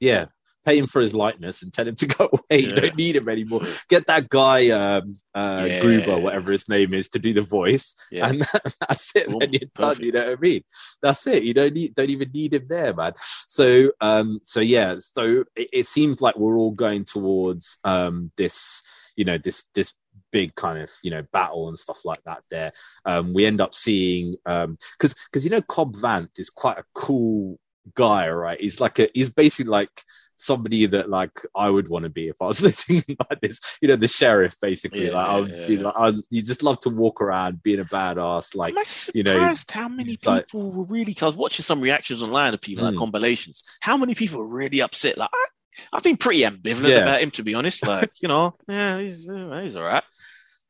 [0.00, 0.26] Yeah.
[0.66, 2.60] Pay him for his likeness and tell him to go away.
[2.62, 3.62] You don't need him anymore.
[3.88, 5.80] Get that guy, um, uh, Yeah.
[5.80, 8.28] Gruber, whatever his name is, to do the voice, Yeah.
[8.28, 8.46] and
[8.80, 9.28] that's it.
[9.28, 9.40] Cool.
[9.40, 10.00] Then you're done.
[10.00, 10.62] You know what I mean?
[11.00, 11.44] That's it.
[11.44, 13.12] You don't need, don't even need him there, man.
[13.46, 14.96] So, um, so yeah.
[14.98, 18.82] So it, it seems like we're all going towards um this,
[19.16, 19.94] you know this this
[20.32, 22.72] big kind of you know battle and stuff like that there
[23.04, 26.84] um we end up seeing um because because you know cobb vanth is quite a
[26.94, 27.58] cool
[27.94, 30.02] guy right he's like a he's basically like
[30.36, 33.60] somebody that like I would want to be if I was living like this.
[33.80, 35.06] You know, the sheriff basically.
[35.06, 37.80] Yeah, like I would yeah, be like, I, you just love to walk around being
[37.80, 38.54] a badass.
[38.54, 41.16] Like I'm actually you know, surprised how many it's like- people were really.
[41.20, 42.98] I was watching some reactions online of people, like Mm.
[42.98, 43.62] compilations.
[43.80, 45.18] How many people were really upset?
[45.18, 45.46] Like, I,
[45.92, 47.02] I've been pretty ambivalent Yeah.
[47.02, 47.86] about him, to be honest.
[47.86, 50.04] Like, you know, yeah, he's, he's all right.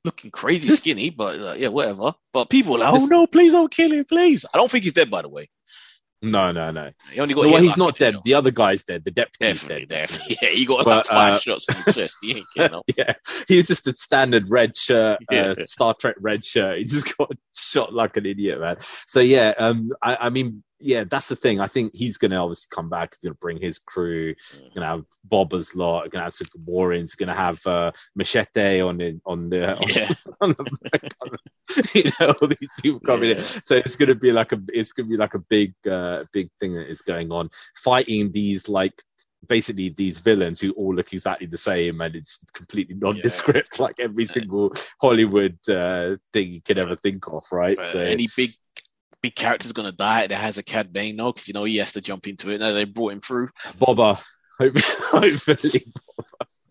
[0.05, 2.13] Looking crazy skinny, but uh, yeah, whatever.
[2.33, 4.45] But people were like, oh no, please don't kill him, please.
[4.55, 5.49] I don't think he's dead, by the way.
[6.23, 6.91] No, no, no.
[7.13, 8.17] He only got well, he's not dead.
[8.25, 9.05] The other guy's dead.
[9.05, 10.11] The deputy's Definitely, dead.
[10.43, 12.17] Yeah, he got But, like five uh, shots in the chest.
[12.23, 12.85] He ain't getting up.
[12.97, 13.15] yeah,
[13.49, 16.79] he was just a standard red shirt, uh, Star Trek red shirt.
[16.79, 18.77] He just got shot like an idiot, man.
[19.07, 21.61] So yeah, um, I, I mean, yeah, that's the thing.
[21.61, 23.15] I think he's gonna obviously come back.
[23.15, 24.35] He's gonna bring his crew.
[24.75, 26.11] Gonna have Boba's lot.
[26.11, 27.15] Gonna have some Warrens.
[27.15, 30.13] Gonna have uh, Machete on the on the on, Yeah.
[30.41, 31.11] on the,
[31.95, 33.41] you know all these people coming in.
[33.41, 36.75] So it's gonna be like a it's gonna be like a big uh, big thing
[36.75, 39.03] that is going on, fighting these like
[39.49, 44.25] basically these villains who all look exactly the same and it's completely nondescript like every
[44.25, 47.77] single Hollywood uh, thing you could ever think of, right?
[47.77, 48.51] But so any big
[49.23, 51.93] big character's gonna die that has a Cad Bane though, because you know he has
[51.93, 52.59] to jump into it.
[52.59, 53.49] Now they brought him through.
[53.79, 54.23] Boba,
[54.59, 55.93] hope, hopefully,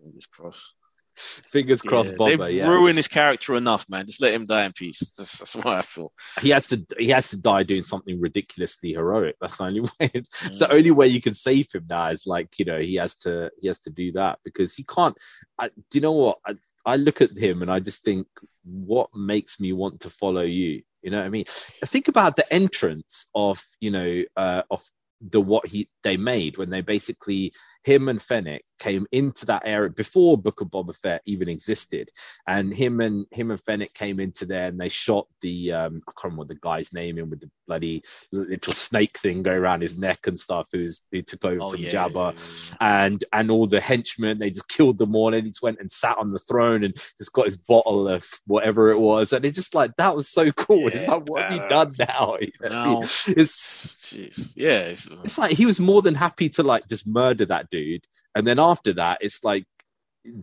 [0.02, 0.74] Fingers crossed.
[1.16, 2.40] fingers crossed, Yeah, Boba.
[2.48, 4.06] They've Yeah, ruined his character enough, man.
[4.06, 5.00] Just let him die in peace.
[5.18, 6.12] That's, that's what I feel.
[6.42, 9.36] he has to he has to die doing something ridiculously heroic.
[9.42, 9.90] That's the only way.
[10.14, 10.60] It's Mm.
[10.60, 13.50] the only way you can save him now is like you know he has to
[13.62, 15.18] he has to do that because he can't.
[15.58, 16.38] I, do you know what?
[16.46, 16.56] I,
[16.86, 18.28] I look at him and I just think,
[18.64, 20.84] what makes me want to follow you?
[21.02, 21.46] You know what I mean?
[21.86, 24.84] Think about the entrance of you know uh, of
[25.22, 27.54] the what he they made when they basically
[27.86, 32.10] him and Fennec came into that area before Book of Boba Fett even existed,
[32.48, 36.12] and him and him and Fennec came into there and they shot the um, I
[36.12, 39.82] can't remember what the guy's name in with the bloody little snake thing going around
[39.82, 43.06] his neck and stuff who's who took over Oh from yeah, Jabba yeah, yeah.
[43.06, 45.90] and and all the henchmen they just killed them all and he just went and
[45.90, 49.56] sat on the throne and just got his bottle of whatever it was and it's
[49.56, 52.70] just like that was so cool it's like what have you done now You know
[52.70, 53.00] what I mean?
[53.00, 53.02] No.
[53.04, 54.54] it's Jeez.
[54.56, 54.80] Yeah.
[54.80, 58.06] It's, it's like he was more than happy to like just murder that dude.
[58.36, 59.66] And then after that it's like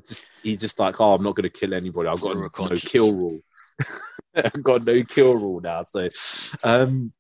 [0.07, 2.09] just he just like oh i'm not going to kill anybody.
[2.09, 3.41] I've got no kill rule.
[4.35, 5.83] I've got no kill rule now.
[5.85, 6.09] So
[6.65, 7.13] um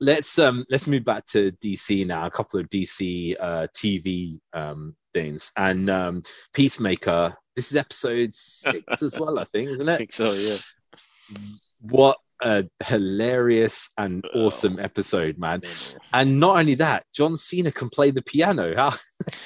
[0.00, 2.26] let's um let's move back to dc now.
[2.26, 5.52] A couple of dc uh tv um things.
[5.56, 6.22] And um
[6.54, 9.98] peacemaker this is episode six as well i think isn't I it?
[9.98, 10.32] Think so.
[10.32, 10.56] Yeah.
[11.80, 15.60] what a hilarious and oh, awesome episode man
[16.12, 18.74] and not only that, John Cena can play the piano.
[18.76, 18.90] How,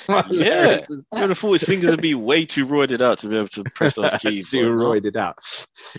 [0.08, 0.80] how Yeah.
[1.12, 3.48] I would have thought his fingers would be way too roided out to be able
[3.48, 4.50] to press those keys.
[4.50, 5.36] Too roided out.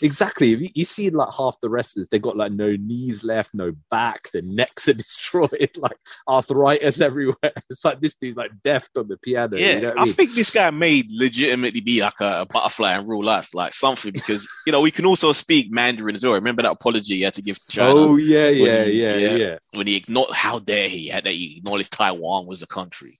[0.01, 0.47] Exactly.
[0.49, 4.31] You, you see, like half the wrestlers, they got like no knees left, no back.
[4.31, 7.35] Their necks are destroyed, like arthritis everywhere.
[7.69, 9.57] It's like this dude's like deft on the piano.
[9.57, 10.13] Yeah, you know I I mean?
[10.13, 14.11] think this guy may legitimately be like a, a butterfly in real life, like something,
[14.11, 16.33] because you know we can also speak Mandarin as well.
[16.33, 19.35] Remember that apology he had to give to China Oh yeah, yeah, When- yeah, yeah.
[19.35, 19.57] yeah.
[19.73, 23.17] when he ignored how dare he had that he acknowledged Taiwan was a country.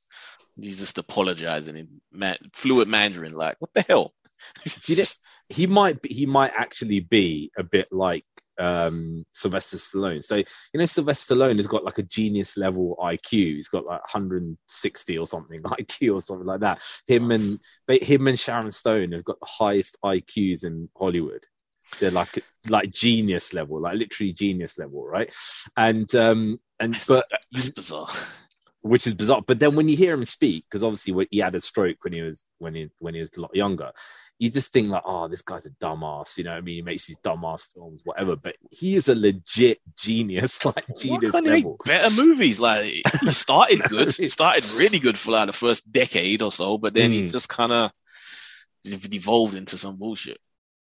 [0.60, 4.14] He's just apologizing in man, fluent Mandarin, like what the hell?
[4.66, 5.04] Know-
[5.50, 8.26] he might be, he might actually be a bit like
[8.60, 10.24] um Sylvester Stallone.
[10.24, 13.30] So you know Sylvester Stallone has got like a genius level IQ.
[13.32, 16.82] He's got like 160 or something IQ or something like that.
[17.06, 21.46] Him and him and Sharon Stone have got the highest IQs in Hollywood.
[22.00, 25.34] They're like like genius level, like literally genius level, right?
[25.76, 28.08] And um and That's, but that's bizarre.
[28.82, 29.42] which is bizarre.
[29.46, 32.22] But then when you hear him speak, because obviously he had a stroke when he
[32.22, 33.92] was when he when he was a lot younger,
[34.40, 36.38] you just think like, oh, this guy's a dumbass.
[36.38, 36.76] You know what I mean?
[36.76, 38.36] He makes these dumbass films, whatever.
[38.36, 42.60] But he is a legit genius, like Why can't he make better movies?
[42.60, 46.78] Like he started good, he started really good for like the first decade or so,
[46.78, 47.32] but then he Mm.
[47.32, 47.92] just kind of
[49.10, 50.40] devolved into some bullshit.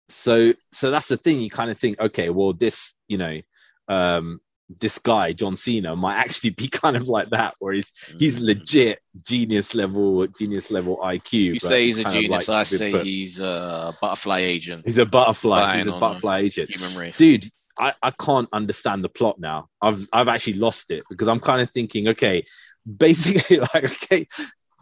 [0.10, 1.42] So so that's the thing.
[1.42, 3.42] You kind of think, okay, well, this you know.
[3.88, 4.40] um
[4.82, 7.90] this guy John Cena might actually be kind of like that, where he's
[8.20, 11.24] he's legit genius level genius level IQ.
[11.24, 11.54] Mm.
[11.54, 12.50] You say he's a genius.
[12.50, 15.78] like I say put- he's a butterfly agent, he's a butterfly.
[15.78, 16.70] He's a butterfly agent.
[16.70, 17.18] human race.
[17.18, 21.40] dude I, I can't understand the plot now i've i've actually lost it because i'm
[21.40, 22.44] kind of thinking okay
[22.98, 24.28] basically like okay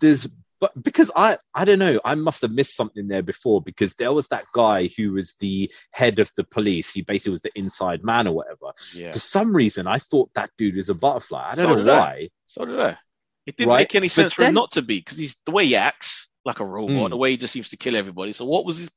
[0.02, 0.28] there's
[0.60, 4.13] but because i i don't know i must have missed something there before because there
[4.13, 8.04] was that guy who was the head of the police he basically was the inside
[8.04, 9.12] man or whatever Yeah.
[9.12, 11.89] for some reason i thought that dude was a butterfly i don't So know did
[11.89, 11.98] I.
[12.00, 12.98] why So did I.
[13.46, 15.52] It didn't Right, make any but sense for him not to be because he's the
[15.52, 17.10] way he acts like a robot, Mm.
[17.12, 18.34] the way he just seems to kill everybody.
[18.34, 18.89] So what was his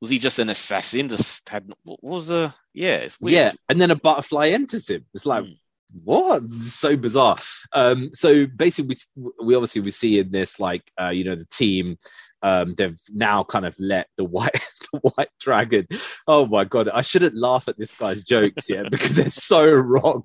[0.00, 1.10] Was he just an assassin?
[1.10, 2.96] Just had what was the yeah?
[2.96, 3.34] It's weird.
[3.34, 5.04] Yeah, and then a butterfly enters him.
[5.12, 5.58] It's like Mm.
[6.04, 6.42] What?
[6.64, 7.36] So bizarre.
[7.72, 11.46] Um, so basically, we, we obviously we see in this like uh, you know the
[11.46, 11.98] team.
[12.42, 14.54] Um, they've now kind of let the white
[14.92, 15.86] the white dragon.
[16.26, 20.24] Oh my god, I shouldn't laugh at this guy's jokes yet because they're so wrong.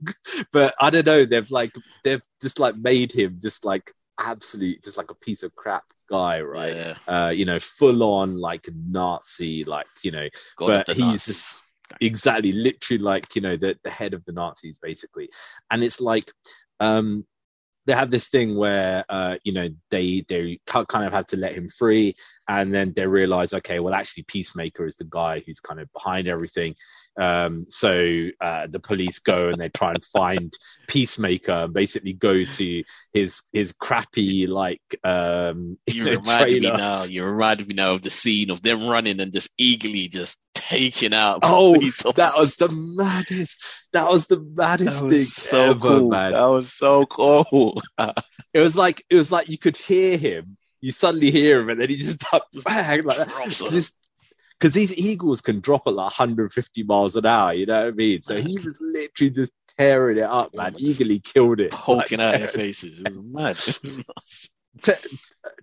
[0.51, 1.25] But I don't know.
[1.25, 1.73] They've like
[2.03, 6.41] they've just like made him just like absolute, just like a piece of crap guy,
[6.41, 6.75] right?
[6.75, 6.95] Yeah.
[7.07, 11.25] Uh, you know, full on like Nazi, like you know, God but he's Nazis.
[11.25, 11.55] just
[12.01, 12.51] exactly.
[12.51, 15.29] Literally like you know the the head of the nazis basically.
[15.69, 16.31] And it's like
[16.79, 17.25] um
[17.85, 21.53] they have this thing where uh you know they they kind of have to let
[21.53, 22.15] him free.
[22.47, 26.27] And then they realize okay well actually peacemaker is the guy who's kind of behind
[26.27, 26.75] everything.
[27.19, 30.53] Um so uh the police go and they try and find
[30.87, 37.03] peacemaker and basically go to his his crappy like um You know, reminded me now.
[37.03, 40.37] You reminded me now of the scene of them running and just Eagly just
[40.69, 41.39] taking out.
[41.43, 41.73] Oh,
[42.15, 43.57] that was the maddest.
[43.93, 46.09] That was the maddest That thing so ever, cool.
[46.09, 46.31] man.
[46.33, 47.81] That was so cool.
[48.53, 50.55] It was like it was like you could hear him.
[50.79, 53.27] You suddenly hear him, and then he just like, bang like that.
[53.27, 53.91] Drops on This,
[54.57, 57.53] because these eagles can drop at like 150 miles an hour.
[57.53, 58.21] You know what I mean?
[58.21, 60.75] So he was literally just tearing it up, man.
[60.75, 63.01] Eagly killed it, poking Like, out their faces.
[63.01, 63.57] It was mad.
[63.57, 64.49] It was nuts.
[64.81, 65.17] te-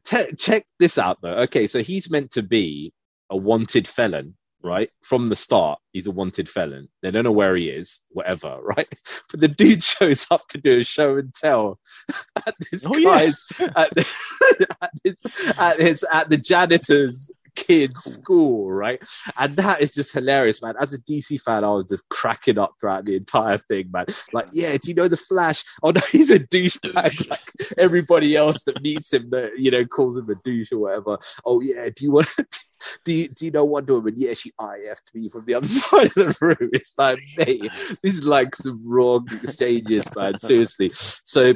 [0.05, 1.38] te- check this out though.
[1.45, 2.93] Okay, so he's meant to be
[3.31, 4.90] a wanted felon, right?
[5.03, 6.88] From the start, he's a wanted felon.
[7.03, 8.88] They don't know where he is, whatever, right?
[9.31, 11.79] But the dude shows up to do a show and tell
[12.46, 13.05] at this Oh, yeah.
[13.18, 15.25] guy's at, the, at, this,
[15.59, 18.12] at his at the janitor's kids School.
[18.12, 19.03] school, right?
[19.37, 20.75] And that is just hilarious, man.
[20.81, 24.07] As a DC fan, I was just cracking up throughout the entire thing, man.
[24.33, 25.65] Like, yeah, do you know the Flash?
[25.83, 27.29] Oh no, he's a douchebag.
[27.29, 31.19] Like everybody else that meets him, that you know, calls him a douche or whatever.
[31.45, 32.29] Oh yeah, do you want?
[32.29, 32.47] To,
[33.05, 34.15] Do you, do you know Wonder Woman?
[34.17, 36.71] Yeah, she IF'd me from the other side of the room.
[36.73, 37.62] It's like, mate,
[38.03, 40.38] this is like some wrong exchanges, man.
[40.38, 40.91] Seriously.
[40.93, 41.55] So,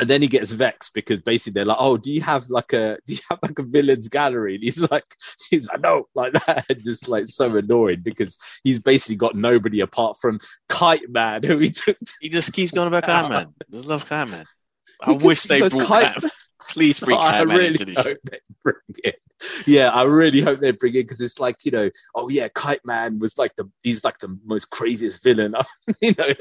[0.00, 2.98] and then he gets vexed because basically they're like, "Oh, do you have like a
[3.06, 5.04] do you have like a villains gallery?" And he's like,
[5.50, 9.80] "He's like, no, like that." And just like so annoyed because he's basically got nobody
[9.80, 11.96] apart from Kite Man, who he took.
[12.20, 13.54] He just keeps going about Kite Man.
[13.70, 14.44] Just love Kite Man.
[15.02, 16.30] I wish they brought Kite- Kite.
[16.68, 18.02] Please bring oh, I Kite really into the show.
[18.02, 19.16] hope they bring it.
[19.66, 22.84] Yeah, I really hope they bring it because it's like you know, oh yeah, Kite
[22.84, 25.54] Man was like the he's like the most craziest villain,
[26.00, 26.34] you know,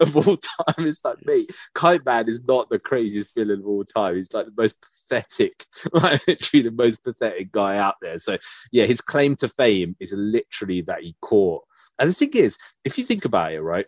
[0.00, 0.86] of all time.
[0.86, 4.16] It's like mate, Kite Man is not the craziest villain of all time.
[4.16, 8.18] He's like the most pathetic, like literally the most pathetic guy out there.
[8.18, 8.38] So
[8.72, 11.64] yeah, his claim to fame is literally that he caught.
[11.98, 13.86] And the thing is, if you think about it, right?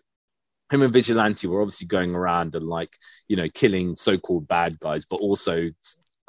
[0.71, 2.95] Him and Vigilante were obviously going around and like,
[3.27, 5.69] you know, killing so-called bad guys, but also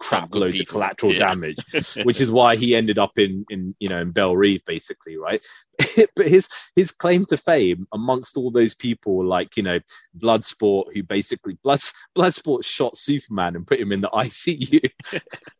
[0.01, 1.29] crap loads of collateral Yeah.
[1.29, 1.59] damage,
[2.03, 5.45] which is why he ended up in, in, you know, in Belle Reve, basically, right?
[6.17, 9.79] but his, his claim to fame amongst all those people, like, you know,
[10.19, 11.81] Bloodsport, who basically, Blood,
[12.17, 14.91] Bloodsport shot Superman and put him in the ICU.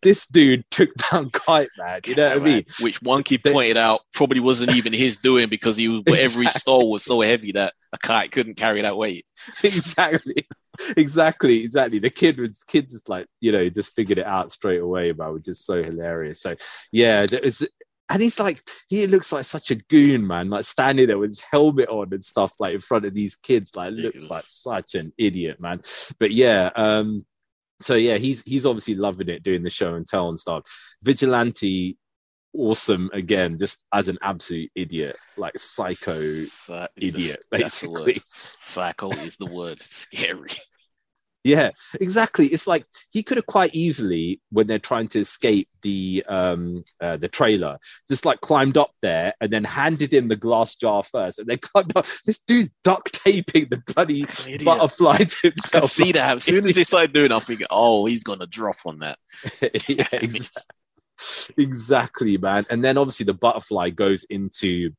[0.03, 2.65] this dude took down Kite Man, you know what I mean?
[2.81, 6.49] Which one kid pointed out probably wasn't even his doing because he was, whatever he
[6.49, 9.27] stole was so heavy that a kite couldn't carry that weight.
[9.63, 10.47] exactly
[10.97, 11.99] exactly exactly.
[11.99, 15.35] The kid was kid just like you know just figured it out straight away man
[15.35, 16.41] which is so hilarious.
[16.41, 16.57] So
[16.93, 17.63] yeah it's
[18.09, 21.41] and he's like he looks like such a goon man like standing there with his
[21.41, 25.13] helmet on and stuff like in front of these kids like looks like such an
[25.17, 25.81] idiot man.
[26.19, 27.25] But yeah um
[27.81, 30.65] so yeah he's he's obviously loving it doing the show and tell and stuff.
[31.03, 31.97] Vigilante
[32.53, 38.21] awesome again just as an absolute idiot like psycho Psy- idiot, the basically.
[38.27, 39.81] Psycho is the word.
[39.81, 40.51] Scary.
[41.43, 42.49] Yeah, exactly.
[42.49, 47.17] It's like he could have quite easily, when they're trying to escape the um uh,
[47.17, 47.79] the trailer,
[48.11, 51.57] just like climbed up there and then handed him the glass jar first, and then
[51.63, 52.05] climbed up.
[52.27, 54.27] This dude's duct taping the bloody
[54.63, 55.91] butterfly to I himself.
[55.91, 56.37] see that.
[56.37, 59.19] As soon as they started doing, I think, oh, he's gonna drop on that.
[59.89, 60.53] yeah, ex-
[61.57, 62.67] exactly, man.
[62.71, 64.93] And then obviously the butterfly goes into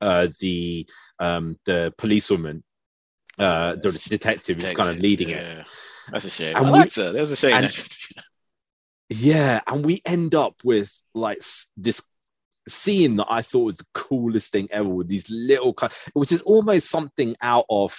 [0.00, 0.86] uh the
[1.18, 2.62] um the policewoman,
[3.38, 5.42] uh the detective who's kind of leading it.
[5.42, 5.62] yeah.
[6.10, 6.56] That's a shame.
[6.56, 7.12] And I we- liked her.
[7.12, 7.52] That a shame.
[7.56, 7.88] and-
[9.08, 11.42] Yeah, and we end up with like
[11.76, 12.02] this
[12.68, 15.76] scene that I thought was the coolest thing ever with these little,
[16.14, 17.94] which is almost something out of,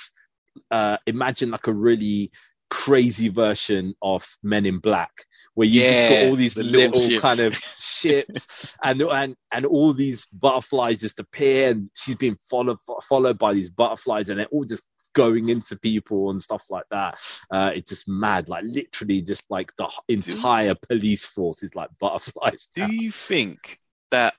[0.72, 2.32] uh, imagine like a really
[2.74, 7.20] crazy version of Men in Black, where you just got all these the little, little
[7.20, 12.80] kind of ships, and and and all these butterflies just appear, and she's being followed
[13.04, 14.82] followed by these butterflies, and they're all just
[15.14, 17.20] going into people and stuff like that.
[17.52, 22.70] Uh, it's just mad, like literally, just like the entire police force is like butterflies.
[22.74, 24.34] Do you think that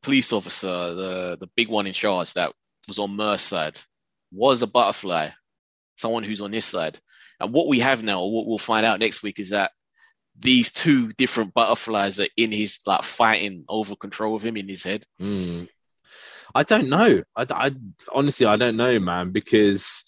[0.00, 2.52] police officer, the the big one in charge that
[2.86, 3.80] was on Murn's side,
[4.30, 5.30] was a butterfly,
[5.96, 7.00] someone who's on this side.
[7.40, 9.72] And what we have now, or what we'll find out next week, is that
[10.38, 14.82] these two different butterflies are in his like fighting over control of him in his
[14.82, 15.04] head.
[15.20, 15.68] Mm.
[16.54, 17.22] I don't know.
[17.36, 17.70] I, I
[18.12, 20.04] honestly I don't know, man, because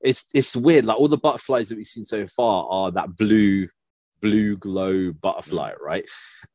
[0.00, 0.84] it's it's weird.
[0.84, 3.68] Like all the butterflies that we've seen so far are that blue
[4.20, 6.04] blue glow butterfly, right?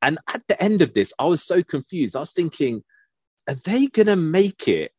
[0.01, 2.15] And at the end of this, I was so confused.
[2.15, 2.83] I was thinking,
[3.47, 4.91] are they gonna make it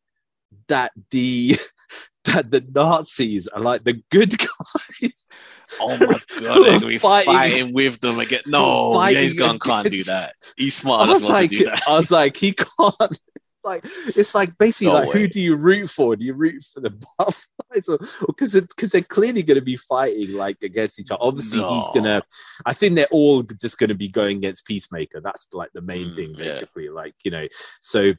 [0.67, 1.57] that the
[2.25, 5.27] that the Nazis are like the good guys?
[5.79, 8.41] Oh my god, they're gonna be fighting, fighting with them again.
[8.45, 10.33] No, James Gunn can't do that.
[10.55, 11.83] He's smart enough like, to do that.
[11.87, 13.19] I was like, he can't
[13.63, 15.21] like it's like basically no like way.
[15.21, 16.15] who do you root for?
[16.15, 17.97] Do you root for the butterflies or
[18.27, 21.23] because because they're clearly going to be fighting like against each other?
[21.23, 21.75] Obviously, no.
[21.75, 22.21] he's gonna.
[22.65, 25.21] I think they're all just going to be going against Peacemaker.
[25.21, 26.85] That's like the main mm, thing, basically.
[26.85, 26.91] Yeah.
[26.91, 27.47] Like you know,
[27.79, 28.13] so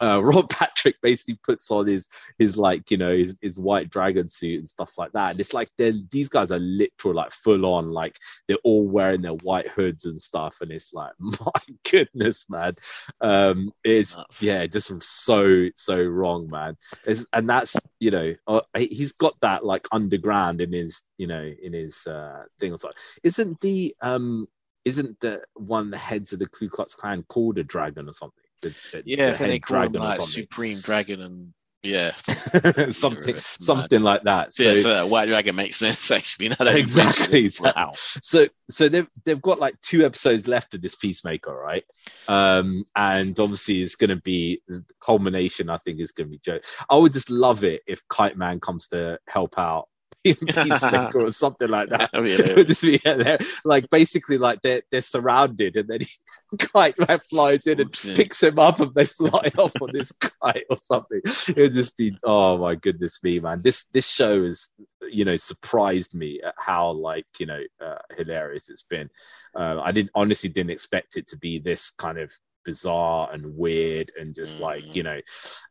[0.00, 4.28] uh, Rob Patrick basically puts on his his like you know his, his white dragon
[4.28, 5.32] suit and stuff like that.
[5.32, 8.16] And it's like then these guys are literal like full on like
[8.48, 10.58] they're all wearing their white hoods and stuff.
[10.60, 12.74] And it's like my goodness, man,
[13.20, 16.76] um, it's yeah, just so so wrong, man.
[17.04, 21.52] It's, and that's you know uh, he's got that like underground in his you know
[21.62, 22.76] in his uh, thing.
[22.76, 22.90] So
[23.22, 24.48] isn't the um
[24.84, 28.44] isn't the one the heads of the Ku Klux Klan called a dragon or something?
[28.62, 32.12] The, the yeah, the they call him like Supreme Dragon and yeah,
[32.90, 34.52] something something like that.
[34.52, 36.50] So, yeah, so that White Dragon makes sense actually.
[36.60, 37.50] exactly.
[37.58, 37.92] Wow.
[37.94, 41.84] So so they've they've got like two episodes left of this Peacemaker, right?
[42.28, 45.70] Um, and obviously it's going to be the culmination.
[45.70, 46.60] I think is going to be Joe.
[46.90, 49.88] I would just love it if Kite Man comes to help out
[50.24, 52.10] peacemaker or something like that.
[52.20, 52.62] Oh, yeah, yeah.
[52.64, 57.66] just be yeah, like basically like they're they're surrounded and then he kite like flies
[57.66, 61.20] in and Oops, picks him up and they fly off on this kite or something.
[61.24, 63.62] It would just be oh my goodness me, man.
[63.62, 64.68] This this show is
[65.08, 69.08] you know surprised me at how like you know uh, hilarious it's been.
[69.54, 72.32] Uh, I didn't honestly didn't expect it to be this kind of
[72.64, 74.60] bizarre and weird and just mm.
[74.60, 75.18] like you know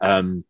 [0.02, 0.44] um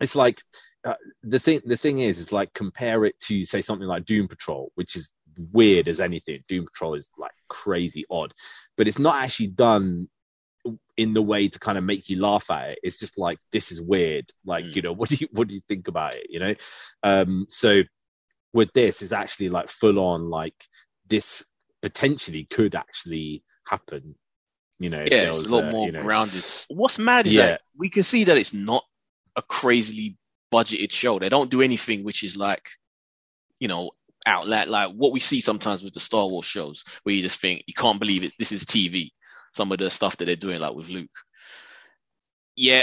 [0.00, 0.40] it's like
[0.84, 4.28] uh, the thing the thing is is like compare it to say something like Doom
[4.28, 5.12] Patrol, which is
[5.52, 6.42] weird as anything.
[6.48, 8.32] Doom Patrol is like crazy odd,
[8.76, 10.08] but it's not actually done
[10.96, 12.78] in the way to kind of make you laugh at it.
[12.82, 14.30] It's just like this is weird.
[14.44, 14.76] Like mm.
[14.76, 16.26] you know, what do you what do you think about it?
[16.28, 16.54] You know,
[17.02, 17.82] um, so
[18.52, 20.54] with this is actually like full on like
[21.06, 21.44] this
[21.82, 24.14] potentially could actually happen.
[24.78, 26.42] You know, yeah, it's a lot uh, more you know, grounded.
[26.68, 27.46] What's mad is yeah.
[27.46, 28.84] that we can see that it's not
[29.36, 30.16] a crazily
[30.52, 31.18] budgeted show.
[31.18, 32.68] They don't do anything which is like,
[33.60, 33.90] you know,
[34.24, 37.64] outlet like what we see sometimes with the Star Wars shows, where you just think
[37.66, 38.32] you can't believe it.
[38.38, 39.10] This is TV.
[39.54, 41.10] Some of the stuff that they're doing, like with Luke.
[42.56, 42.82] Yeah,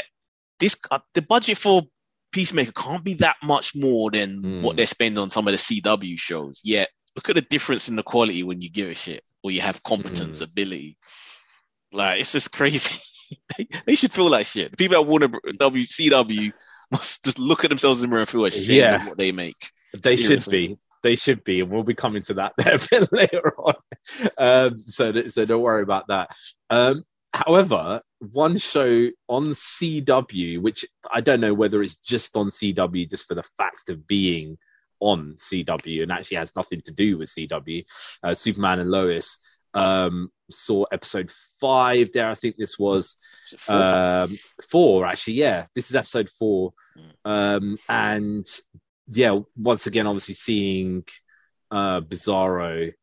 [0.59, 1.83] this uh, the budget for
[2.31, 4.61] Peacemaker can't be that much more than mm.
[4.61, 6.61] what they spend on some of the CW shows.
[6.63, 9.61] Yet, look at the difference in the quality when you give a shit or you
[9.61, 10.43] have competence, mm.
[10.43, 10.97] ability.
[11.91, 12.99] Like it's just crazy.
[13.57, 14.71] they, they, should feel like shit.
[14.71, 16.53] The people at Warner WCW
[16.91, 18.95] must just look at themselves in the mirror and feel ashamed yeah.
[18.95, 19.69] of what they make.
[19.93, 20.67] They Seriously.
[20.67, 20.79] should be.
[21.03, 23.73] They should be, and we'll be coming to that there a bit later on.
[24.37, 26.29] Um, so, so don't worry about that.
[26.69, 27.03] Um,
[27.33, 33.27] however, one show on CW, which I don't know whether it's just on CW just
[33.27, 34.57] for the fact of being
[34.99, 37.85] on CW and actually has nothing to do with CW,
[38.23, 39.39] uh, Superman and Lois
[39.73, 42.29] um, saw episode five there.
[42.29, 43.17] I think this was
[43.57, 43.75] four?
[43.75, 44.37] Um,
[44.69, 45.35] four, actually.
[45.35, 46.73] Yeah, this is episode four.
[46.95, 47.31] Hmm.
[47.31, 48.45] Um, and
[49.07, 51.03] yeah, once again, obviously seeing
[51.71, 52.93] uh, Bizarro.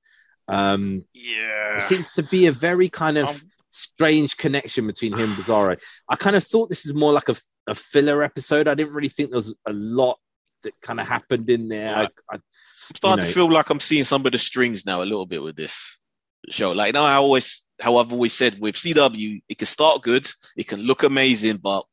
[0.48, 5.30] Um, yeah, it seems to be a very kind of um, strange connection between him
[5.30, 5.80] and Bizarro.
[6.08, 8.68] I kind of thought this is more like a, a filler episode.
[8.68, 10.18] I didn't really think there was a lot
[10.62, 11.86] that kind of happened in there.
[11.86, 12.06] Yeah.
[12.30, 15.02] I, am starting you know, to feel like I'm seeing some of the strings now
[15.02, 15.99] a little bit with this
[16.48, 16.70] show.
[16.70, 20.66] Like, now, I always, how I've always said with CW, it can start good, it
[20.66, 21.84] can look amazing, but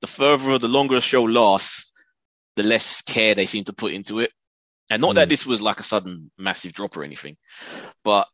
[0.00, 1.92] the further, the longer the show lasts,
[2.56, 4.30] the less care they seem to put into it.
[4.90, 5.14] And not mm.
[5.16, 7.36] that this was like a sudden massive drop or anything,
[8.04, 8.28] but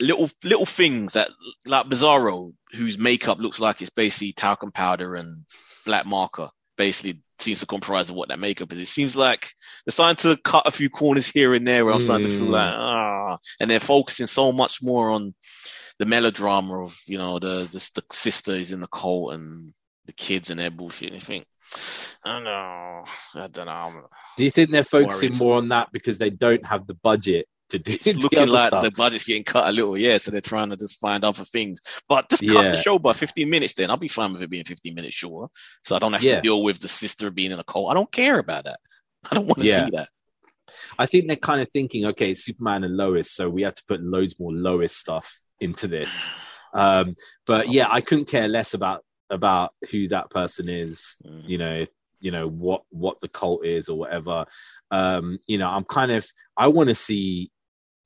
[0.00, 1.28] little little things that
[1.66, 5.44] like Bizarro, whose makeup looks like it's basically talcum powder and
[5.84, 8.80] black marker, basically seems to comprise of what that makeup is.
[8.80, 9.50] It seems like
[9.84, 12.04] they're starting to cut a few corners here and there where I'm mm.
[12.04, 12.80] starting to feel like, hmm.
[12.80, 15.34] ah, and they're focusing so much more on
[15.98, 19.72] the melodrama of, you know, the, the, the sisters in the cult and
[20.06, 21.12] the kids and their bullshit.
[21.12, 21.46] And you think,
[22.24, 23.04] I don't know.
[23.34, 24.08] I don't know.
[24.36, 25.40] Do you think they're focusing worried.
[25.40, 27.92] more on that because they don't have the budget to do.
[28.04, 28.82] It's looking like stuff.
[28.82, 30.18] the budget's getting cut a little, yeah.
[30.18, 32.70] So they're trying to just find other things, but just cut Yeah.
[32.70, 33.74] the show by 15 minutes.
[33.74, 35.52] Then I'll be fine with it being 15 minutes shorter,
[35.84, 36.36] so I don't have Yeah.
[36.36, 37.90] to deal with the sister being in a cult.
[37.90, 38.80] I don't care about that.
[39.30, 39.84] I don't want to Yeah.
[39.84, 40.08] see that.
[40.98, 44.02] I think they're kind of thinking, okay, Superman and Lois, so we have to put
[44.02, 46.30] loads more Lois stuff into this.
[46.74, 47.14] Um,
[47.46, 51.16] but yeah, I couldn't care less about about who that person is.
[51.26, 51.48] Mm.
[51.48, 51.84] You know,
[52.20, 54.44] you know what what the cult is or whatever.
[54.90, 56.26] Um, you know, I'm kind of
[56.58, 57.50] I want to see,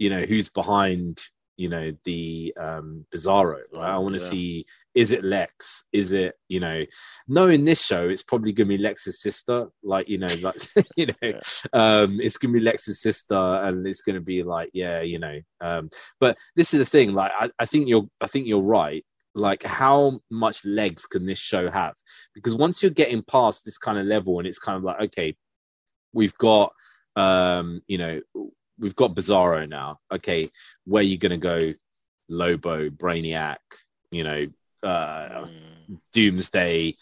[0.03, 1.21] you know, who's behind.
[1.59, 3.61] You know the um, Bizarro.
[3.73, 3.91] Right?
[3.95, 4.31] I want to Yeah.
[4.31, 5.85] see is it Lex?
[5.93, 6.85] Is it you know?
[7.29, 9.69] Knowing this show, it's probably gonna be Lex's sister.
[9.83, 10.57] Like you know, like
[10.97, 11.41] you know, Yeah.
[11.75, 15.39] um, it's gonna be Lex's sister, and it's gonna be like, yeah, you know.
[15.61, 17.13] Um, but this is the thing.
[17.13, 19.05] Like, I, I think you're, I think you're right.
[19.35, 21.95] Like, how much legs can this show have?
[22.35, 25.37] Because once you're getting past this kind of level, and it's kind of like, okay,
[26.15, 26.73] we've got,
[27.15, 28.21] um, you know,
[28.83, 30.01] we've got Bizarro now.
[30.13, 30.49] Okay,
[30.85, 31.73] where you gonna go?
[32.29, 33.59] Lobo, Brainiac,
[34.11, 34.47] you know,
[34.83, 36.01] uh, Mm.
[36.13, 36.97] Doomsday,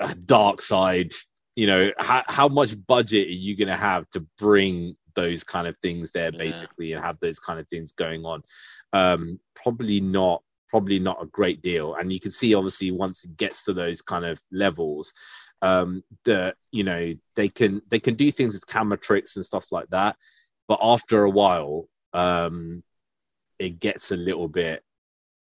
[0.00, 1.14] uh, Darkseid.
[1.54, 5.66] You know, how how much budget are you going to have to bring those kind
[5.66, 6.38] of things there, Yeah.
[6.38, 8.42] basically, and have those kind of things going on?
[8.92, 10.42] Um, probably not.
[10.68, 11.94] Probably not a great deal.
[11.94, 15.14] And you can see, obviously, once it gets to those kind of levels,
[15.62, 19.72] um, that you know they can they can do things with camera tricks and stuff
[19.72, 20.16] like that.
[20.68, 22.82] But after a while, um,
[23.58, 24.82] it gets a little bit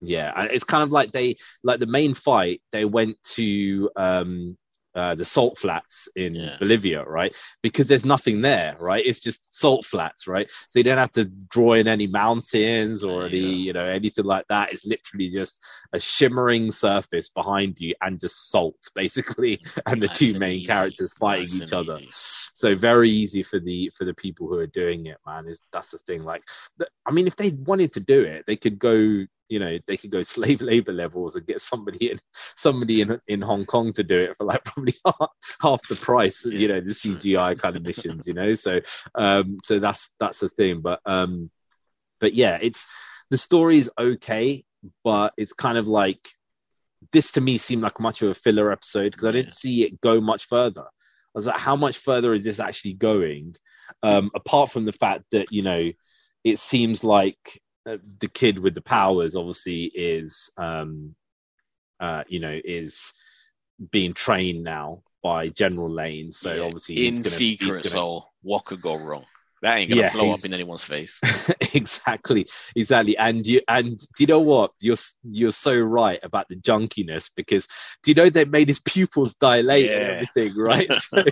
[0.00, 4.56] yeah it's kind of like they like the main fight they went to um
[4.94, 6.56] uh, the salt flats in Yeah.
[6.59, 7.36] Bolivia, right?
[7.62, 9.04] Because there's nothing there, right?
[9.06, 10.50] It's just salt flats, right?
[10.68, 13.52] So you don't have to draw in any mountains or any, Yeah.
[13.66, 14.72] you know, anything like that.
[14.72, 20.18] It's literally just a shimmering surface behind you and just salt, basically, and the Nice
[20.18, 20.64] two main easy.
[20.64, 22.47] characters fighting Nice each other easy.
[22.59, 25.90] So very easy for the for the people who are doing it man is that's
[25.90, 26.42] the thing like
[27.06, 28.92] i mean if they wanted to do it they could go
[29.48, 32.18] you know they could go slave labor levels and get somebody in
[32.56, 35.30] somebody in in hong kong to do it for like probably half,
[35.61, 38.54] half the price you know the cgi kind of missions you know?
[38.54, 38.80] So
[39.14, 41.50] um so that's that's the thing but um
[42.18, 42.86] but yeah it's
[43.30, 44.64] the story is okay
[45.04, 46.28] but it's kind of like
[47.12, 50.00] this to me seemed like much of a filler episode because I didn't see it
[50.00, 50.86] go much further.
[51.35, 53.57] I was like, how much further is this actually going?
[54.03, 55.93] Um, apart from the fact that you know,
[56.45, 61.14] it seems like uh, the kid with the powers obviously is, um,
[62.01, 63.12] uh, you know, is
[63.91, 66.33] being trained now by General Lane.
[66.33, 69.24] So Yeah, obviously he's in gonna, secret, gonna, so what could go wrong?
[69.62, 71.20] That ain't gonna Yeah, blow up in anyone's face.
[71.74, 72.46] exactly,
[72.76, 73.16] exactly.
[73.16, 74.72] And you and do you know what?
[74.80, 77.66] You're you're so right about the junkiness because
[78.02, 80.92] do you know they made his pupils dilate and everything, right?
[80.94, 81.24] so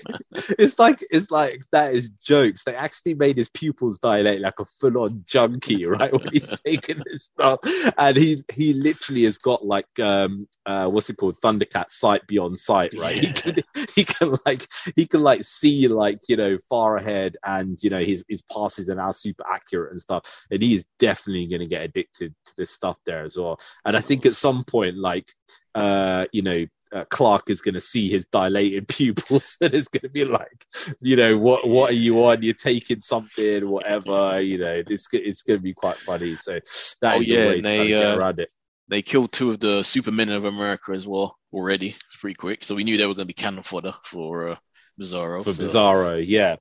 [0.59, 2.65] it's like it's like that is jokes.
[2.65, 6.13] They actually made his pupils dilate like a full on junkie, right?
[6.13, 7.61] When he's taking this stuff,
[7.99, 12.59] and he he literally has got like um uh what's it called Thundercat sight beyond
[12.59, 13.17] sight, right?
[13.17, 13.55] He can
[13.95, 14.67] he can like
[14.97, 18.89] he can like see like you know far ahead and you know his his passes
[18.91, 22.55] are now super accurate and stuff and he is definitely going to get addicted to
[22.57, 25.29] this stuff there as well and i think at some point like
[25.75, 26.65] uh you know
[26.95, 30.65] uh, Clark is going to see his dilated pupils, and it's going to be like,
[31.01, 32.45] you know, what what are you on?
[32.45, 34.41] You're taking something, whatever.
[34.41, 36.37] You know, it's it's going to be quite funny.
[36.37, 36.61] So
[37.03, 38.51] that Oh, is yeah, a way and to kind they, uh, around it.
[38.87, 41.89] They killed two of the Supermen of America as well already.
[41.89, 44.57] It's pretty quick, so we knew they were going to be cannon fodder for uh,
[44.99, 45.43] Bizarro.
[45.43, 46.25] for so- Bizarro.
[46.25, 46.55] Yeah,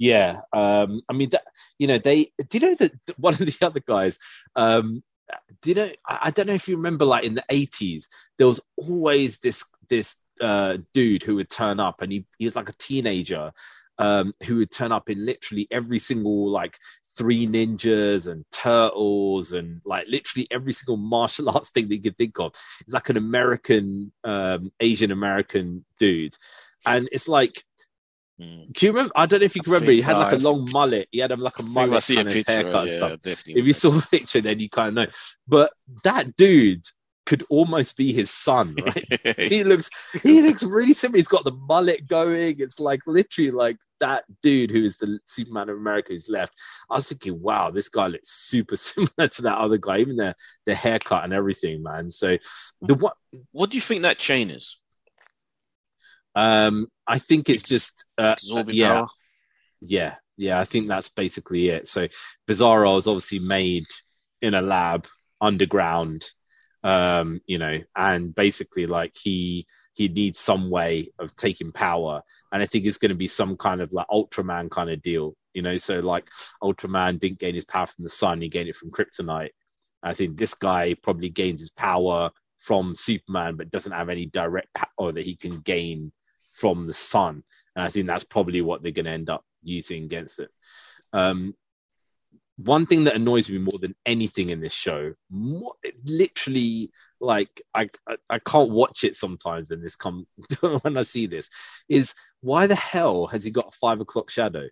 [0.00, 0.40] yeah.
[0.54, 1.44] Um, I mean, that,
[1.78, 2.32] you know, they.
[2.48, 4.18] Do you know that one of the other guys?
[4.56, 5.04] Um,
[5.60, 5.90] do you know?
[6.08, 10.16] I, don't know if you remember, like in the eighties, there was always this this
[10.40, 13.52] uh, dude who would turn up, and he he was like a teenager.
[13.98, 16.78] Um, who would turn up in literally every single like
[17.18, 22.16] three ninjas and turtles and like literally every single martial arts thing that you could
[22.16, 22.54] think of.
[22.80, 26.34] It's like an American, um, Asian American dude.
[26.86, 27.62] And it's like
[28.40, 28.72] Mm.
[28.72, 29.12] do you remember?
[29.14, 29.92] I don't know if you can I remember.
[29.92, 31.08] He had like a long mullet.
[31.10, 32.52] He had um, like a I mullet see a kind of picture.
[32.52, 33.20] haircut and yeah, stuff.
[33.20, 33.60] definitely.
[33.60, 35.06] If you saw a picture, then you kind of know.
[35.46, 35.72] But
[36.04, 36.84] that dude
[37.26, 39.36] could almost be his son, right?
[39.38, 39.90] he looks
[40.22, 41.18] he looks really similar.
[41.18, 42.56] He's got the mullet going.
[42.60, 46.54] It's like literally like that dude who is the Superman of America who's left.
[46.90, 50.34] I was thinking, wow, this guy looks super similar to that other guy, even the
[50.64, 52.10] the haircut and everything, man.
[52.10, 52.38] So
[52.80, 53.16] the what
[53.52, 54.79] what do you think that chain is?
[56.40, 58.94] Um I think it's just uh, Absorbing yeah.
[58.94, 59.08] power?
[59.80, 61.88] Yeah, yeah, I think that's basically it.
[61.88, 62.08] So
[62.48, 63.84] Bizarro is obviously made
[64.40, 65.06] in a lab
[65.40, 66.24] underground,
[66.82, 72.22] um, you know, and basically like he he needs some way of taking power,
[72.52, 75.34] and I think it's going to be some kind of like Ultraman kind of deal,
[75.52, 75.76] you know.
[75.76, 76.30] So like
[76.62, 79.50] Ultraman didn't gain his power from the sun; he gained it from kryptonite.
[80.02, 84.68] I think this guy probably gains his power from Superman, but doesn't have any direct
[84.74, 86.12] power that he can gain
[86.60, 87.42] from the sun.
[87.74, 90.50] And I think that's probably what they're going to end up using against it.
[91.12, 91.54] Um,
[92.56, 95.72] one thing that annoys me more than anything in this show, more,
[96.04, 99.70] literally, like I, I, I can't watch it sometimes.
[99.70, 100.26] And this come
[100.82, 101.48] when I see this,
[101.88, 104.68] is why the hell has he got a five o'clock shadow?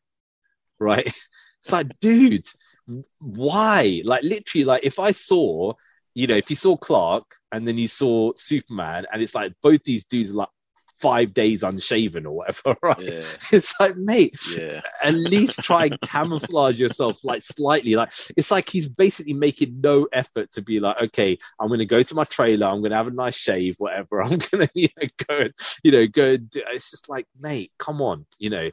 [0.78, 1.12] Right?
[1.60, 2.46] It's like, dude,
[3.18, 4.00] why?
[4.04, 5.72] Like literally, like if I saw,
[6.14, 9.82] you know, if you saw Clark and then you saw Superman, and it's like both
[9.82, 10.48] these dudes are like
[11.00, 12.98] five days unshaven or whatever, right?
[13.00, 13.22] Yeah.
[13.52, 14.80] It's like, mate, Yeah.
[15.02, 17.94] at least try and camouflage yourself like slightly.
[17.94, 22.02] Like it's like he's basically making no effort to be like, okay, I'm gonna go
[22.02, 24.22] to my trailer, I'm gonna have a nice shave, whatever.
[24.22, 27.72] I'm gonna, you know, go and you know, go and do it's just like, mate,
[27.78, 28.70] come on, you know.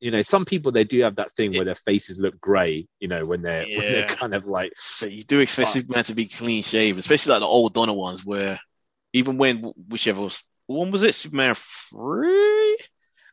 [0.00, 3.08] You know, some people they do have that thing where their faces look grey, you
[3.08, 5.70] know, when they're when they're kind of like But you do expect.
[5.70, 8.60] Superman to be clean shaven, especially like the old Donner ones, where
[9.12, 12.78] even when whichever was one was it Superman three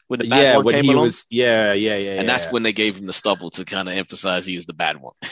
[0.08, 2.12] when the bad yeah, one when came he along, was yeah, yeah, yeah.
[2.14, 2.52] and yeah, that's yeah.
[2.52, 5.14] when they gave him the stubble to kind of emphasize he was the bad one.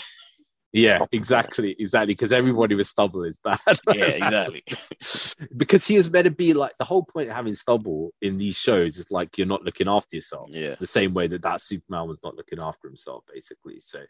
[0.76, 2.14] Yeah, exactly, exactly.
[2.16, 3.60] Because everybody with stubble is bad.
[3.94, 4.62] yeah, exactly.
[5.56, 8.58] because he was meant to be like the whole point of having stubble in these
[8.58, 10.50] shows is like you're not looking after yourself.
[10.52, 10.76] Yeah.
[10.78, 13.80] The same way that that Superman was not looking after himself, basically.
[13.80, 14.02] So,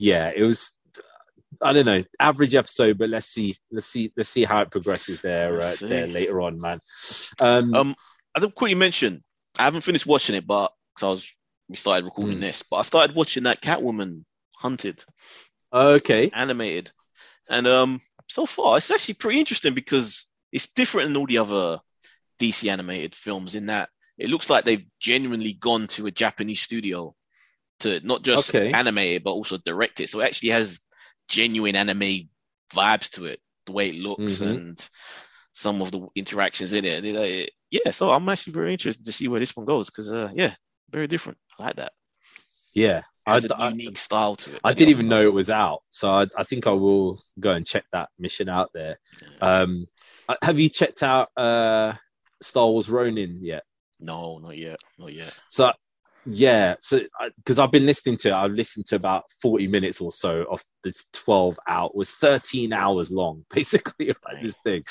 [0.00, 0.72] yeah, it was.
[1.62, 5.20] I don't know, average episode, but let's see, let's see, let's see how it progresses
[5.20, 6.80] there, uh, there later on, man.
[7.38, 7.94] Um, Um,
[8.34, 9.22] I don't quickly mention
[9.58, 11.32] I haven't finished watching it, but because I was
[11.68, 12.40] we started recording Mm.
[12.40, 14.24] this, but I started watching that Catwoman
[14.56, 15.04] Hunted
[15.72, 16.90] okay, animated,
[17.50, 21.80] and um, so far it's actually pretty interesting because it's different than all the other
[22.38, 27.14] DC animated films in that it looks like they've genuinely gone to a Japanese studio
[27.80, 28.72] to not just Okay.
[28.74, 30.80] animate it but also direct it, so it actually has
[31.30, 32.28] genuine anime
[32.74, 34.50] vibes to it, the way it looks Mhm.
[34.50, 34.88] and
[35.52, 37.04] some of the interactions in it.
[37.04, 40.30] It, yeah, so I'm actually very interested to see where this one goes because, uh,
[40.34, 40.54] yeah,
[40.90, 41.38] very different.
[41.58, 41.92] I like that.
[42.74, 43.02] yeah.
[43.26, 44.60] I, Has a I, unique style to it.
[44.64, 47.66] I didn't even know it was out, so I, I think I will go and
[47.66, 48.98] check that mission out there.
[49.40, 49.86] Um,
[50.28, 51.92] uh, have you checked out uh,
[52.42, 53.62] Star Wars Ronin yet?
[54.00, 55.38] No, not yet, not yet.
[55.48, 55.70] So
[56.26, 57.00] yeah, so
[57.36, 60.62] because I've been listening to it, I've listened to about forty minutes or so of
[60.84, 64.42] this twelve out was thirteen hours long, basically like Right.
[64.42, 64.84] this thing.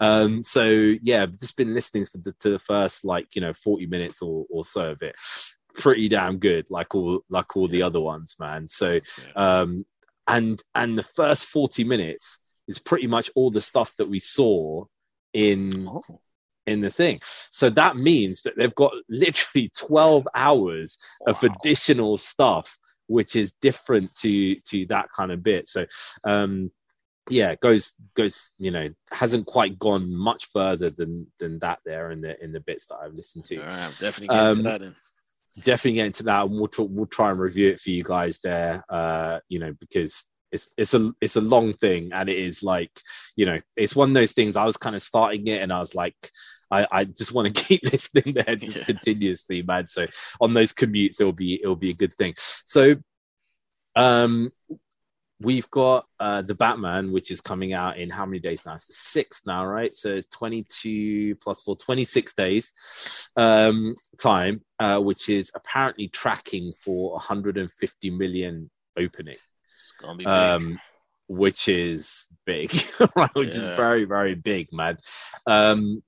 [0.00, 3.52] Um, so yeah, I've just been listening to the, to the first like you know
[3.52, 5.16] forty minutes or, or so of it.
[5.74, 8.66] Pretty damn good, like all like all the other ones, man.
[8.66, 9.00] So
[9.34, 9.84] um,
[10.26, 14.84] and and the first forty minutes is pretty much all the stuff that we saw
[15.32, 16.02] in Oh,
[16.66, 17.20] in the thing.
[17.50, 24.14] So that means that they've got literally 12 hours of additional stuff, which is different
[24.16, 25.68] to, to that kind of bit.
[25.68, 25.86] So,
[26.24, 26.70] um,
[27.28, 32.10] yeah, it goes, goes, you know, hasn't quite gone much further than, than that there
[32.10, 33.58] in the, in the bits that I've listened to.
[33.58, 34.94] All right, I'm definitely getting Um, to that then.
[35.64, 38.40] Definitely get into that and we'll, tr- we'll try and review it for you guys
[38.40, 42.62] there, uh, you know, because it's, it's a, it's a long thing and it is
[42.62, 42.90] like,
[43.36, 45.80] you know, it's one of those things I was kind of starting it and I
[45.80, 46.14] was like,
[46.70, 48.84] I, I just want to keep listening there just Yeah.
[48.86, 49.86] continuously, man.
[49.86, 50.06] So
[50.40, 52.34] on those commutes, it'll be it'll be a good thing.
[52.36, 52.96] So,
[53.94, 54.50] um,
[55.40, 58.74] we've got uh the Batman, which is coming out in how many days now?
[58.74, 59.92] It's the sixth now, right?
[59.94, 62.72] So it's twenty two plus four, 26 days,
[63.36, 70.56] um, time, uh, which is apparently tracking for 150 million opening It's gonna be big.
[70.56, 70.80] um,
[71.28, 72.70] which is big,
[73.16, 73.34] right?
[73.34, 73.54] Which Yeah.
[73.56, 74.98] is very, very big, man.
[75.46, 76.02] Um,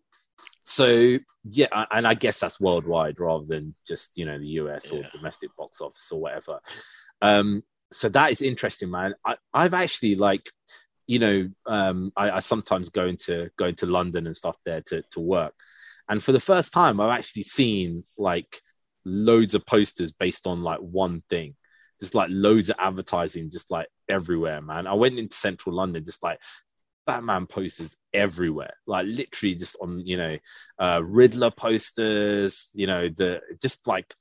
[0.68, 5.02] so yeah, and I guess that's worldwide rather than just you know the US or
[5.12, 6.60] domestic box office or whatever.
[7.22, 9.14] Um, so that is interesting, man.
[9.24, 10.50] I, I've actually like,
[11.06, 15.02] you know, um, I, I sometimes go into go into London and stuff there to
[15.12, 15.54] to work,
[16.08, 18.60] and for the first time, I've actually seen like
[19.04, 21.54] loads of posters based on like one thing
[21.98, 26.22] just like loads of advertising just like everywhere man i went into central london just
[26.22, 26.38] like
[27.08, 28.74] batman posters everywhere.
[28.86, 30.36] Like literally just on you know
[30.78, 34.14] uh riddler posters you know the just like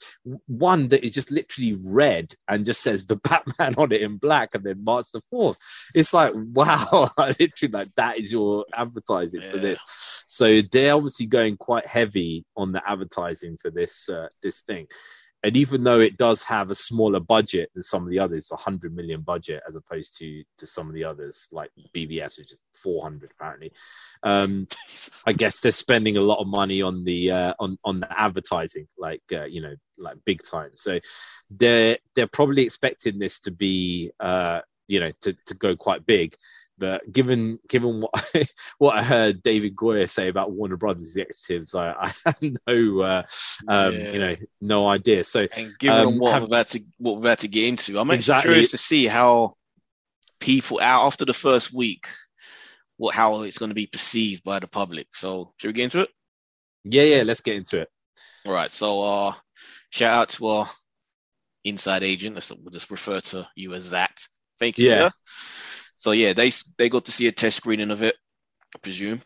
[0.48, 4.52] one that is just literally red and just says the batman on it in black
[4.54, 5.58] and then march the 4th
[5.94, 9.82] it's like wow literally like that is your advertising for this.
[10.26, 14.88] So they're obviously going quite heavy on the advertising for this uh, this thing
[15.44, 18.56] and even though it does have a smaller budget than some of the others, a
[18.56, 22.60] hundred million budget as opposed to to some of the others like BVS, which is
[22.74, 23.72] four hundred apparently.
[24.24, 24.68] Um,
[25.26, 28.88] I guess they're spending a lot of money on the uh, on on the advertising,
[28.98, 30.72] like uh, you know, like big time.
[30.76, 31.00] So
[31.52, 36.36] they're they're probably expecting this to be uh, you know to to go quite big.
[36.80, 38.48] But given given what I,
[38.78, 43.24] what I heard David Goyer say about Warner Brothers executives, I, I had no uh,
[43.68, 44.12] um, Yeah.
[44.12, 45.24] you know no idea.
[45.24, 47.98] So And given Um, what have- I'm about to what we're about to get into,
[48.00, 48.50] I'm actually Exactly.
[48.52, 49.54] curious to see how
[50.40, 52.08] people out after the first week,
[52.98, 55.08] what how it's going to be perceived by the public.
[55.16, 56.10] So should we get into it?
[56.84, 57.90] yeah, yeah, let's get into it.
[58.46, 58.72] All right.
[58.72, 59.34] So uh,
[59.90, 60.70] shout out to our
[61.64, 62.36] inside agent.
[62.36, 64.22] Let's we'll just refer to you as that.
[64.60, 65.10] Thank you, Yeah.
[65.10, 65.12] sir.
[65.98, 68.16] So yeah, they they got to see a test screening of it,
[68.76, 69.22] I presume.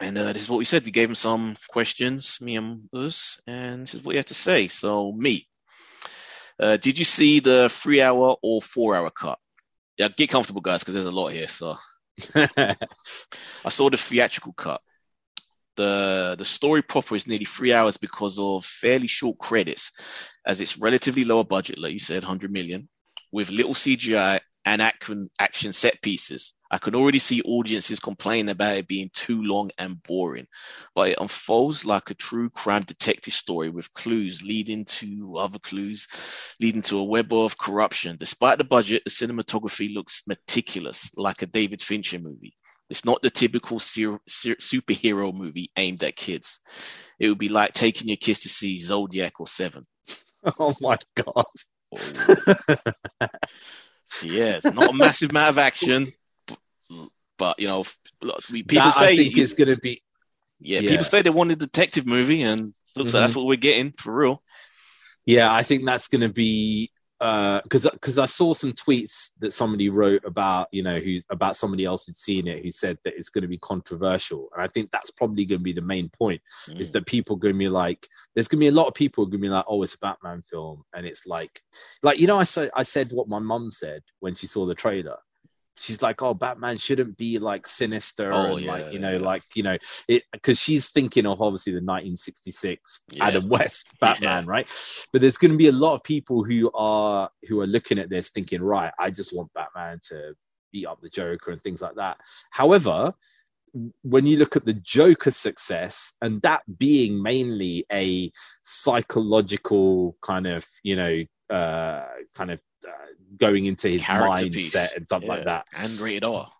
[0.00, 0.84] And uh, this is what we said.
[0.84, 4.34] We gave him some questions, me and us, and this is what he had to
[4.34, 4.68] say.
[4.68, 5.46] So me,
[6.60, 9.38] uh, did you see the three hour or four hour cut?
[9.98, 11.48] Yeah, get comfortable, guys, because there's a lot here.
[11.48, 11.76] So
[12.34, 12.76] I
[13.68, 14.80] saw the theatrical cut.
[15.76, 19.92] The the story proper is nearly three hours because of fairly short credits,
[20.46, 22.88] as it's relatively lower budget, like you said, 100 million,
[23.32, 24.82] with little CGI and
[25.38, 26.52] action set pieces.
[26.70, 30.46] I can already see audiences complain about it being too long and boring,
[30.94, 36.06] but it unfolds like a true crime detective story with clues leading to other clues,
[36.60, 38.18] leading to a web of corruption.
[38.20, 42.54] Despite the budget, the cinematography looks meticulous, like a David Fincher movie.
[42.90, 46.60] It's not the typical ser- ser- superhero movie aimed at kids.
[47.18, 49.86] It would be like taking your kids to see Zodiac or Seven.
[50.58, 51.46] oh my god.
[51.96, 52.76] Oh.
[54.22, 56.08] Yeah, not a massive amount of action,
[56.46, 56.58] but,
[57.38, 57.84] but, you know,
[58.50, 60.02] we, people that, say I think it's going to be
[60.60, 60.90] yeah, yeah.
[60.90, 63.26] people say they want a detective movie, and looks like Mhm.
[63.26, 64.42] that's what we're getting for real.
[65.24, 66.90] Yeah, I think that's going to be
[67.20, 71.84] because because I saw some tweets that somebody wrote about you know who's about somebody
[71.84, 74.90] else who'd seen it who said that it's going to be controversial, and I think
[74.90, 76.40] that's probably going to be the main point
[76.76, 76.92] is Mm.
[76.92, 79.40] that people going to be like, there's going to be a lot of people going
[79.40, 81.60] to be like, oh, it's a Batman film, and it's like,
[82.02, 84.74] like you know, I said I said what my mum said when she saw the
[84.74, 85.18] trailer.
[85.78, 89.18] She's like, oh, Batman shouldn't be like sinister Oh, and yeah, like you know, yeah.
[89.26, 89.76] like you know,
[90.08, 93.26] it because she's thinking of obviously the 1966 Yeah.
[93.26, 93.86] Adam West.
[94.00, 94.68] Batman, right?
[95.12, 98.10] But there's going to be a lot of people who are who are looking at
[98.10, 100.34] this thinking, right, I just want Batman to
[100.72, 102.18] beat up the Joker and things like that.
[102.50, 103.14] However,
[104.02, 110.66] when you look at the Joker success and that being mainly a psychological kind of,
[110.82, 112.90] you know, uh, kind of uh,
[113.36, 114.74] going into his Character piece.
[114.74, 116.50] mindset and stuff like that, And rated R.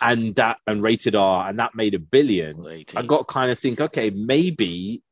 [0.00, 2.66] and that and rated R, and that made a billion.
[2.66, 2.96] 18.
[3.02, 5.02] I got kind of think, okay, maybe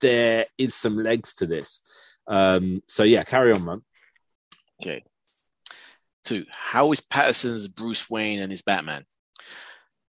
[0.00, 1.80] there is some legs to this.
[2.26, 3.82] Um, so yeah, carry on, man.
[4.82, 5.04] Okay.
[6.24, 9.04] Two, how is Pattinson's Bruce Wayne and his Batman?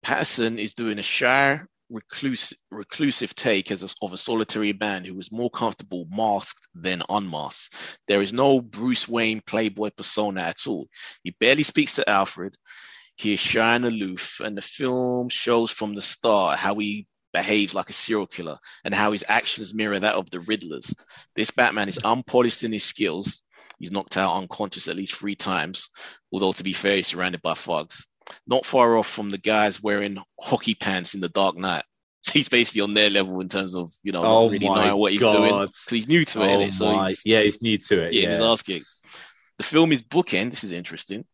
[0.04, 1.60] Pattinson is doing a shy,
[1.90, 7.98] reclusive take as a, of a solitary man who is more comfortable masked than unmasked.
[8.08, 10.88] There is no Bruce Wayne playboy persona at all.
[11.22, 12.56] He barely speaks to Alfred.
[13.16, 17.74] He is shy and aloof, and the film shows from the start how he behaves
[17.74, 20.94] like a serial killer and how his actions mirror that of the Riddlers.
[21.36, 23.42] This Batman is unpolished in his skills.
[23.78, 25.88] He's knocked out unconscious at least three times,
[26.32, 28.07] although to be fair, he's surrounded by thugs.
[28.46, 31.84] Not far off from the guys wearing hockey pants in the Dark Knight.
[32.20, 34.96] So he's basically on their level in terms of, you know, Oh not really knowing
[34.98, 35.32] what he's God.
[35.32, 35.66] doing.
[35.66, 36.70] Because he's new to it, Oh?
[36.70, 38.12] So my, he's, yeah, he's new to it.
[38.12, 38.82] yeah, Yeah, he's asking.
[39.56, 41.24] The film is bookend, this is interesting,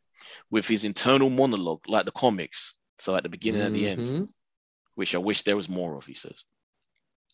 [0.51, 2.75] with his internal monologue, like the comics.
[2.99, 4.29] So at the beginning and the end, Mhm.
[4.95, 6.45] which I wish there was more of, he says.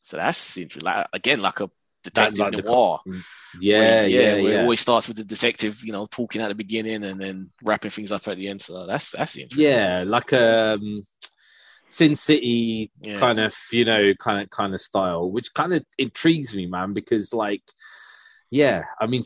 [0.02, 0.84] So that's interesting.
[0.86, 1.70] Like, again, like a
[2.02, 3.00] That- detective like the noir.
[3.60, 6.54] Yeah, where- yeah, where It always starts with the detective, you know, talking at the
[6.54, 8.62] beginning and then wrapping things up at the end.
[8.62, 9.64] So that's that's interesting.
[9.64, 11.02] Yeah, like a um,
[11.86, 13.18] Sin City Yeah.
[13.18, 16.92] kind of, you know, kind of kind of style, which kind of intrigues me, man,
[16.92, 17.62] because like,
[18.50, 19.24] yeah, I mean,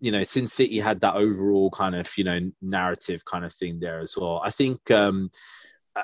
[0.00, 3.78] you know, Sin City had that overall kind of, you know, narrative kind of thing
[3.80, 4.40] there as well.
[4.44, 5.30] I think, um,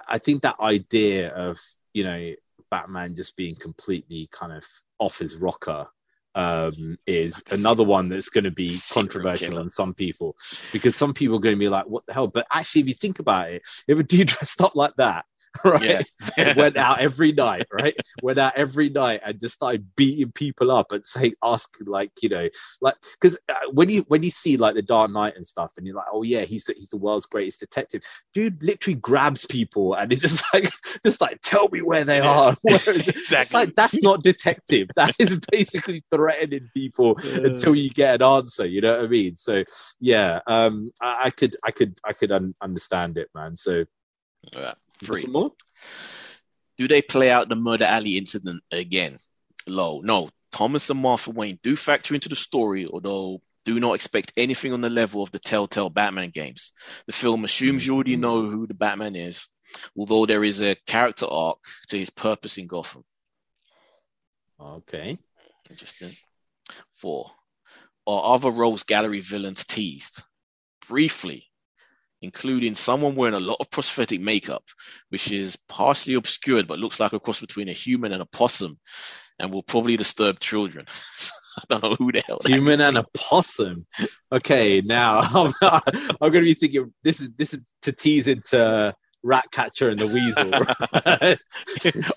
[0.09, 1.59] I think that idea of,
[1.93, 2.33] you know,
[2.73, 4.65] Batman just being completely kind of
[4.99, 5.87] off his rocker
[6.35, 10.35] um, is another one that's going to be controversial on some people
[10.73, 12.29] because some people are going to be like, what the hell?
[12.29, 15.27] But actually, if you think about it, if a dude dressed up like that
[15.65, 16.05] right?
[16.37, 16.55] Yeah.
[16.57, 17.95] went out every night, right?
[18.23, 22.29] went out every night and just started beating people up and saying, asking like, you
[22.29, 22.49] know,
[22.81, 25.87] like, because uh, when you when you see like the Dark Knight and stuff, and
[25.87, 28.03] you're like, oh yeah, he's the, he's the world's greatest detective.
[28.35, 30.71] Dude literally grabs people and it's just like,
[31.05, 32.31] just like, tell me where they Yeah.
[32.31, 32.57] are.
[32.69, 33.59] Exactly.
[33.61, 34.89] like that's not detective.
[34.97, 38.65] That is basically threatening people until you get an answer.
[38.67, 39.37] You know what I mean?
[39.37, 39.65] So
[40.01, 43.57] yeah, um, I, I could, I could, I could un- understand it, man.
[43.57, 43.85] So
[44.53, 44.75] Yeah.
[45.03, 45.25] Three.
[45.27, 45.53] more?
[46.79, 49.19] Do they play out the Murder Alley incident again?
[49.67, 50.01] Low.
[50.01, 50.31] No.
[50.51, 54.81] Thomas and Martha Wayne do factor into the story, although do not expect anything on
[54.81, 56.73] the level of the Telltale Batman games.
[57.07, 59.47] The film assumes you already know who the Batman is,
[59.97, 63.05] although there is a character arc to his purpose in Gotham.
[64.61, 65.19] Okay.
[65.71, 66.11] Interesting.
[66.97, 67.31] Four.
[68.07, 70.23] Are other Rogues Gallery villains teased?
[70.89, 71.47] Briefly,
[72.23, 74.65] including someone wearing a lot of prosthetic makeup,
[75.11, 78.79] which is partially obscured but looks like a cross between a human and a possum
[79.39, 80.87] and will probably disturb children.
[81.59, 83.85] I don't know who the hell that Human and a possum.
[84.31, 88.95] Okay, now I'm, I'm going to be thinking this is this is to tease into
[89.23, 90.51] Ratcatcher and the Weasel.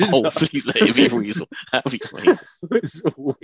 [0.14, 1.48] Oh, please let it be Weasel.
[1.72, 2.40] That'd be great.
[2.70, 3.38] Weasel,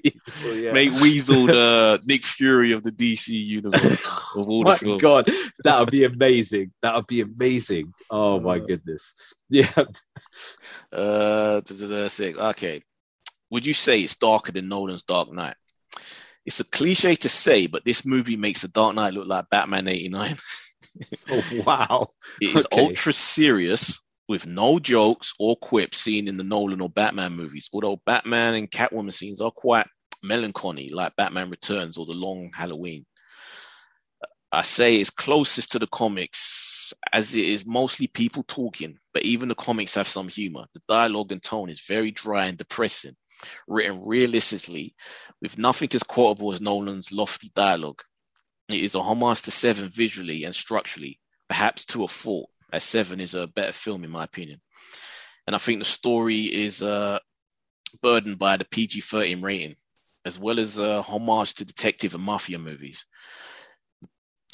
[0.56, 0.72] yeah.
[0.72, 4.06] Make Weasel the Nick Fury of the DC universe
[4.36, 5.02] of all the films.
[5.02, 5.30] God,
[5.64, 6.72] that would be amazing.
[6.82, 7.94] That would be amazing.
[8.10, 9.14] Oh my Uh, goodness.
[9.50, 9.70] Yeah.
[10.92, 11.62] Uh,
[12.10, 12.38] six.
[12.38, 12.84] Okay.
[13.50, 15.56] Would you say it's darker than Nolan's Dark Knight?
[16.46, 19.88] It's a cliche to say, but this movie makes the Dark Knight look like Batman
[19.88, 20.38] 89.
[21.30, 22.14] Oh wow.
[22.40, 22.72] It is Okay.
[22.72, 28.02] ultra serious with no jokes or quips seen in the Nolan or Batman movies, although
[28.06, 29.88] Batman and Catwoman scenes are quite
[30.24, 33.06] melancholy, like Batman Returns or The Long Halloween.
[34.52, 39.48] I say it's closest to the comics as it is mostly people talking, but even
[39.50, 40.66] the comics have some humor.
[40.74, 43.16] The dialogue and tone is very dry and depressing,
[43.68, 44.96] written realistically
[45.42, 48.02] with nothing as quotable as Nolan's lofty dialogue.
[48.72, 53.20] It is a homage to Seven visually and structurally, perhaps to a fault, as Seven
[53.20, 54.62] is a better film in my opinion.
[55.48, 57.20] And I think the story is uh,
[58.02, 59.76] burdened by the PG-13 rating,
[60.26, 63.06] as well as a homage to detective and mafia movies.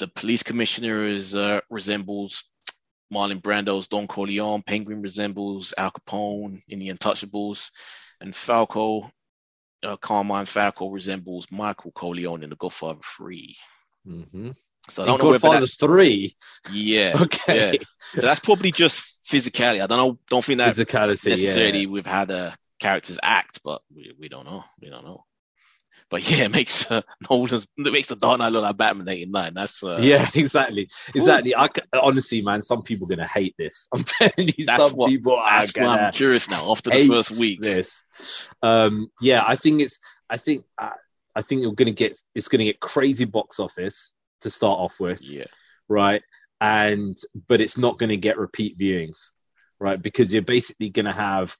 [0.00, 2.44] The police commissioner is uh, resembles
[3.12, 4.62] Marlon Brando's Don Corleone.
[4.62, 7.70] Penguin resembles Al Capone in The Untouchables,
[8.20, 9.10] and Falco,
[9.82, 13.56] uh, Carmine Falco resembles Michael Corleone in The Godfather Three.
[14.06, 14.50] Mm-hmm.
[14.90, 16.34] So I don't know whether that's three.
[16.72, 17.12] yeah.
[17.22, 17.72] Okay.
[17.74, 17.78] Yeah.
[18.14, 19.82] So that's probably just physicality.
[19.82, 20.18] I don't know.
[20.30, 21.28] Don't think that Physicality.
[21.28, 21.88] necessarily Yeah.
[21.88, 24.64] we've had a characters act, but we, we don't know.
[24.80, 25.24] We don't know.
[26.10, 29.52] But yeah, it makes uh, Nolan's it makes the Dark Knight look like Batman '89.
[29.52, 31.54] That's uh, yeah, exactly, exactly.
[31.54, 33.88] I honestly, man, some people are gonna hate this.
[33.92, 36.70] I'm telling you, That's some what- people are gonna I'm curious now.
[36.70, 38.02] After the first week, This,
[38.62, 39.98] um, yeah, I think it's.
[40.30, 40.64] I think.
[40.78, 40.90] Uh,
[41.38, 42.18] I think you're gonna get.
[42.34, 45.44] It's gonna get crazy box office to start off with, yeah,
[45.88, 46.22] right?
[46.60, 47.16] And
[47.46, 49.30] but it's not gonna get repeat viewings,
[49.78, 50.02] right?
[50.02, 51.56] Because you're basically gonna have,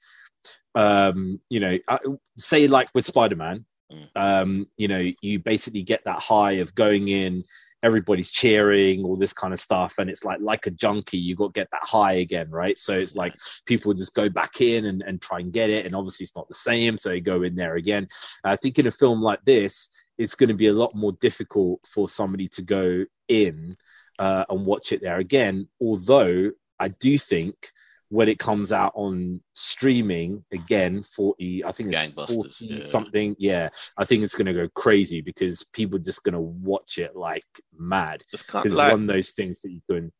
[0.75, 1.99] um, you know, uh,
[2.37, 4.07] say like with Spider-Man, Mm.
[4.15, 7.41] um, you know, you basically get that high of going in,
[7.83, 11.53] everybody's cheering, all this kind of stuff, and it's like like a junkie, you got
[11.53, 12.77] to get that high again, right?
[12.77, 15.95] So it's like people just go back in and, and try and get it, and
[15.95, 18.07] obviously it's not the same, so you go in there again.
[18.43, 21.79] I think in a film like this, it's going to be a lot more difficult
[21.87, 23.77] for somebody to go in
[24.19, 25.67] uh, and watch it there again.
[25.81, 27.71] Although I do think
[28.09, 32.85] when it comes out on streaming again, forty, I think it's forty yeah.
[32.85, 33.35] something.
[33.39, 36.97] Yeah, I think it's going to go crazy because people are just going to watch
[36.97, 37.45] it like
[37.77, 38.23] mad.
[38.31, 40.11] just kind of it's like one of those things that you can.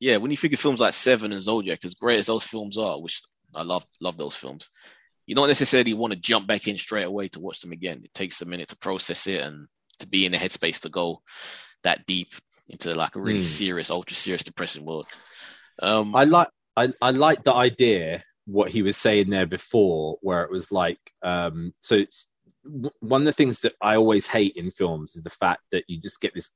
[0.00, 0.16] yeah.
[0.16, 3.00] When you think of films like Seven and Zodiac, as great as those films are,
[3.00, 3.22] which
[3.54, 4.70] I love love those films,
[5.26, 8.00] you don't necessarily want to jump back in straight away to watch them again.
[8.04, 9.68] It takes a minute to process it and
[10.00, 11.20] to be in the headspace to go
[11.82, 12.28] that deep
[12.68, 13.44] into like a really Hmm.
[13.44, 15.06] serious, ultra serious, depressing world.
[15.82, 20.42] Um, I like I, I like the idea what he was saying there before, where
[20.42, 22.04] it was like, um, so
[23.00, 26.00] one of the things that I always hate in films is the fact that you
[26.00, 26.50] just get this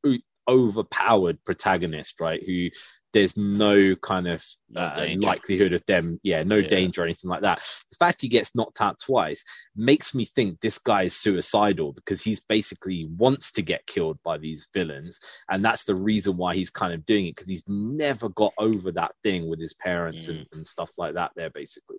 [0.49, 2.43] overpowered protagonist, right?
[2.45, 2.69] Who
[3.12, 4.44] there's no kind of
[4.76, 5.26] uh, danger.
[5.26, 6.68] likelihood of them, yeah, no Yeah.
[6.68, 7.59] danger or anything like that.
[7.90, 9.44] The fact he gets knocked out twice
[9.74, 14.38] makes me think this guy is suicidal because he's basically wants to get killed by
[14.38, 18.28] these villains and that's the reason why he's kind of doing it because he's never
[18.28, 21.98] got over that thing with his parents and, and stuff like that there basically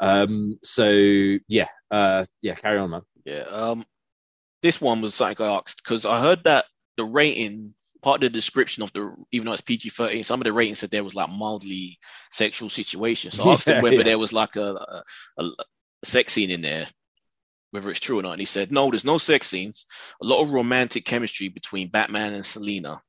[0.00, 0.88] um so
[1.48, 3.42] yeah uh yeah carry on man Yeah.
[3.42, 3.84] Um,
[4.62, 6.64] this one was something I asked because I heard that
[6.96, 10.44] the rating, part of the description of the, even though it's PG thirteen, some of
[10.44, 11.98] the ratings said there was like mildly
[12.30, 13.30] sexual situation.
[13.30, 14.02] So I asked him whether yeah.
[14.04, 14.74] there was like a,
[15.38, 15.50] a, a
[16.04, 16.86] sex scene in there,
[17.70, 18.32] whether it's true or not.
[18.32, 19.86] And he said, no, there's no sex scenes.
[20.22, 23.02] A lot of romantic chemistry between Batman and Selina,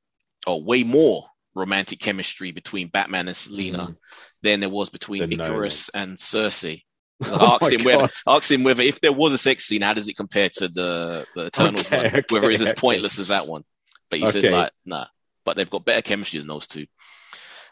[0.46, 3.96] or way more romantic chemistry between Batman and Selina Mhm.
[4.42, 5.22] than there was between.
[5.24, 6.82] Ikaris and Sersi.
[7.22, 9.66] So Oh I asked my him whether asked him whether if there was a sex
[9.66, 12.06] scene, how does it compare to the the Eternals Okay, one?
[12.06, 13.62] okay, whether it's as pointless as that one.
[14.10, 14.52] But he says Okay.
[14.52, 15.06] like, nah.
[15.44, 16.86] But they've got better chemistry than those two.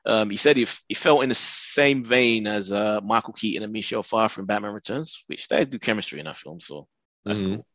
[0.07, 3.73] Um, he said he, he felt in the same vein as uh, Michael Keaton and
[3.73, 6.87] Michelle Pfeiffer in Batman Returns, which they do chemistry in that film, so
[7.25, 7.57] that's Mhm.
[7.57, 7.67] cool.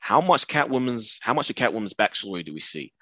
[0.00, 2.92] How much Catwoman's how much of Catwoman's backstory do we see?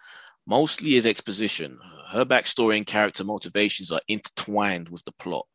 [0.46, 1.78] Mostly as exposition.
[2.10, 5.46] Her backstory and character motivations are intertwined with the plot.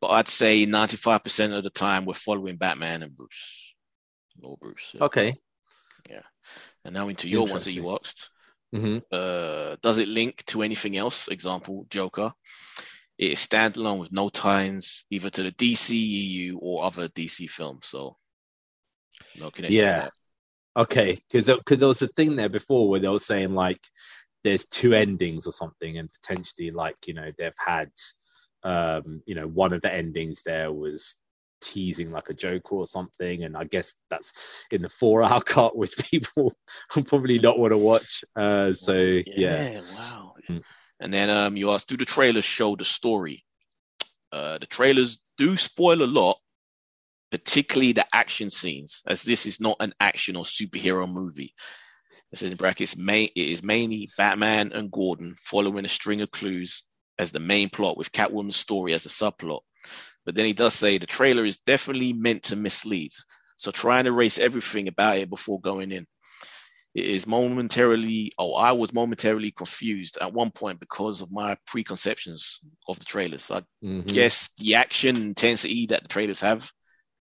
[0.00, 3.74] But I'd say 95% of the time we're following Batman and Bruce.
[4.42, 4.90] Or Bruce.
[4.94, 5.04] yeah.
[5.04, 5.36] Okay.
[6.08, 6.22] Yeah.
[6.84, 8.30] And now into your ones that you asked.
[8.72, 11.28] Hmm Uh, does it link to anything else?
[11.28, 12.32] Example, Joker.
[13.18, 17.86] It is standalone with no ties either to the DCEU or other DC films.
[17.86, 18.16] So,
[19.38, 19.88] no connection Yeah.
[19.88, 20.12] to that.
[20.76, 23.80] Okay, because there was a thing there before where they were saying like
[24.44, 27.90] there's two endings or something, and potentially like you know they've had
[28.62, 31.16] um you know one of the endings there was
[31.60, 34.32] teasing like a Joker or something, and I guess that's
[34.70, 36.54] in the four hour cut, which people
[36.94, 38.24] will probably not want to watch.
[38.36, 40.34] Uh, so yeah, wow.
[40.48, 40.62] Mm.
[41.00, 43.44] And then um, you asked, do the trailers show the story?
[44.30, 46.38] Uh, the trailers do spoil a lot,
[47.30, 51.54] particularly the action scenes, as this is not an action or superhero movie.
[52.30, 52.96] This is in brackets.
[52.96, 56.84] Main, it is mainly Batman and Gordon following a string of clues
[57.18, 59.60] as the main plot, with Catwoman's story as a subplot.
[60.26, 63.12] But then he does say the trailer is definitely meant to mislead,
[63.56, 66.06] so try and erase everything about it before going in.
[66.94, 72.58] It is momentarily, oh, I was momentarily confused at one point because of my preconceptions
[72.88, 73.50] of the trailers.
[73.50, 74.12] I Mhm.
[74.12, 76.70] guess the action intensity that the trailers have,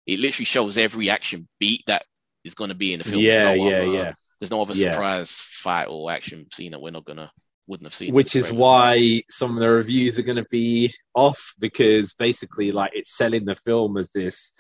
[0.07, 2.07] it literally shows every action beat that
[2.45, 3.23] is going to be in the film.
[3.23, 4.13] yeah, no yeah, other- yeah.
[4.41, 4.93] There's no other Yeah.
[4.93, 7.31] surprise fight or action scene that we're not gonna
[7.69, 8.13] wouldn't have seen.
[8.13, 12.93] which is why some of the reviews are going to be off because basically like
[12.95, 14.53] it's selling the film as this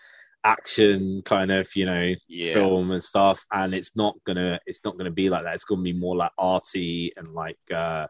[0.44, 4.96] action kind of you know yeah, film and stuff and it's not gonna it's not
[4.96, 8.06] gonna be like that it's gonna be more like arty and like uh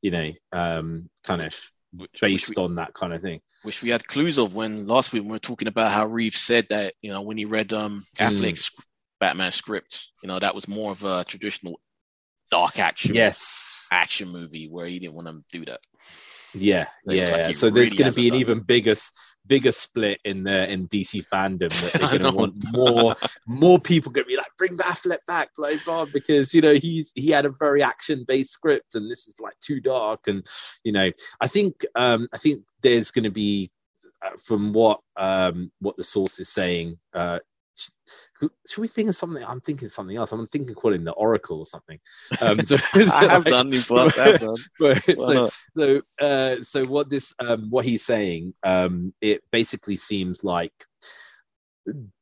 [0.00, 1.52] you know um kind of
[1.92, 4.86] which, which based we, on that kind of thing which we had clues of when
[4.86, 7.72] last week we were talking about how Reeves said that you know when he read
[7.72, 8.78] um Mm.
[9.20, 11.78] Batman script, you know that was more of a traditional
[12.52, 13.88] dark action yes.
[13.90, 15.80] action movie where he didn't want to do that.
[16.52, 17.46] yeah looks yeah.
[17.46, 18.94] like so there's really gonna be an done even bigger
[19.46, 24.26] bigger split in the in dc fandom that they're gonna want more more people gonna
[24.26, 27.82] be like bring Affleck back blah blah because you know he's he had a very
[27.82, 30.46] action based script and this is like too dark and
[30.84, 33.70] you know i think um i think there's gonna be
[34.22, 37.38] uh, from what um what the source is saying uh
[38.66, 39.42] should we think of something?
[39.44, 40.32] I'm thinking of something else.
[40.32, 41.98] I'm thinking calling the Oracle or something.
[42.40, 44.18] Um, so, I have done in the past.
[44.18, 44.56] I have done.
[44.78, 49.96] but- Why so, so uh so what this um what he's saying um it basically
[49.96, 50.72] seems like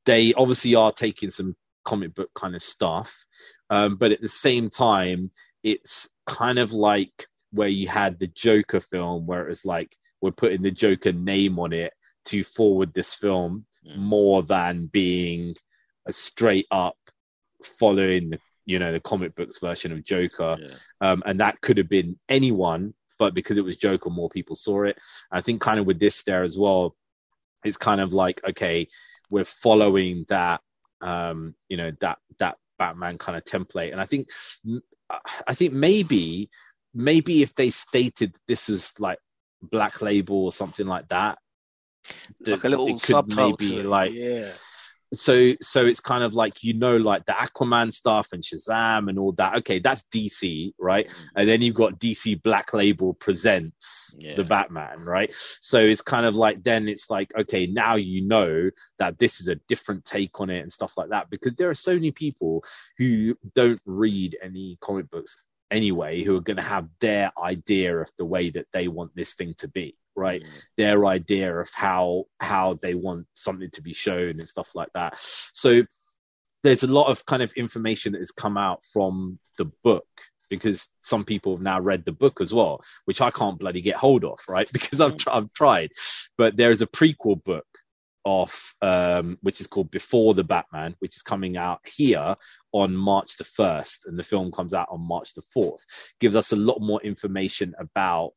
[0.07, 3.25] they obviously are taking some comic book kind of stuff
[3.71, 5.31] um but at the same time
[5.63, 10.31] it's kind of like where you had the joker film where it was like we're
[10.31, 11.93] putting the joker name on it
[12.27, 13.97] to forward this film Mm.
[13.97, 15.57] more than being
[16.07, 16.99] a straight up
[17.65, 20.75] following the you know the comic books version of joker Yeah.
[21.01, 24.85] um, and that could have been anyone, but because it was Joker, more people saw
[24.85, 24.99] it.
[25.31, 26.95] I think kind of with this there as well,
[27.65, 28.89] it's kind of like okay,
[29.31, 30.61] we're following that,
[31.01, 34.29] um, you know, that that Batman kind of template, and I think,
[35.47, 36.51] I think maybe,
[36.95, 39.19] maybe if they stated this is like
[39.63, 41.39] Black Label or something like that,
[42.47, 44.51] Like a little it could subtitle maybe like yeah.
[45.13, 49.19] so so it's kind of like you know like the aquaman stuff and shazam and
[49.19, 51.13] all that okay that's dc right Mm.
[51.37, 54.35] and then you've got dc black label presents Yeah.
[54.37, 58.71] the batman right so it's kind of like then it's like okay now you know
[58.99, 61.75] that this is a different take on it and stuff like that because there are
[61.75, 62.65] so many people
[62.99, 65.37] who don't read any comic books
[65.71, 69.35] anyway who are going to have their idea of the way that they want this
[69.35, 69.97] thing to be
[70.27, 70.63] right Mm.
[70.77, 75.13] their idea of how how they want something to be shown and stuff like that.
[75.65, 75.83] So
[76.63, 80.07] there's a lot of kind of information that has come out from the book
[80.51, 83.97] because some people have now read the book as well, which I can't bloody get
[83.97, 84.69] hold of, right?
[84.77, 85.91] Because I've tr- I've tried,
[86.37, 87.67] but there is a prequel book
[88.27, 92.37] of um which is called Before the Batman, which is coming out here
[92.73, 95.83] on March the first, and the film comes out on March the fourth.
[96.21, 98.33] Gives us a lot more information about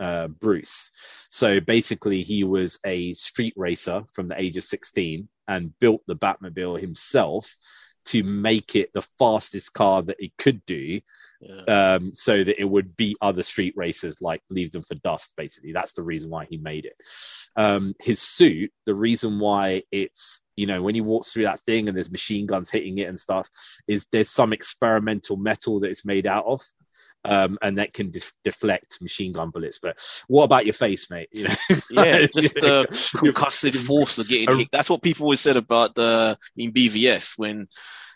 [0.00, 0.90] uh, Bruce.
[1.30, 6.16] So basically, he was a street racer from the age of 16 and built the
[6.16, 7.56] Batmobile himself
[8.06, 11.00] to make it the fastest car that it could do,
[11.40, 11.94] Yeah.
[11.94, 15.32] um, so that it would beat other street racers, like leave them for dust.
[15.38, 17.00] Basically, that's the reason why he made it.
[17.56, 21.88] Um, his suit, the reason why it's you know when he walks through that thing
[21.88, 23.48] and there's machine guns hitting it and stuff,
[23.88, 26.60] is there's some experimental metal that it's made out of.
[27.26, 29.78] Um, and that can def- deflect machine gun bullets.
[29.80, 29.98] But
[30.28, 31.28] what about your face, mate?
[31.32, 31.54] You know,
[31.90, 34.68] Yeah, just the concussive force of getting hit.
[34.70, 37.68] That's what people always said about the in BVS when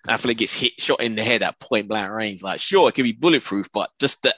[0.07, 2.43] Affleck gets hit, shot in the head at point blank range.
[2.43, 4.35] Like, sure, it can be bulletproof, but just the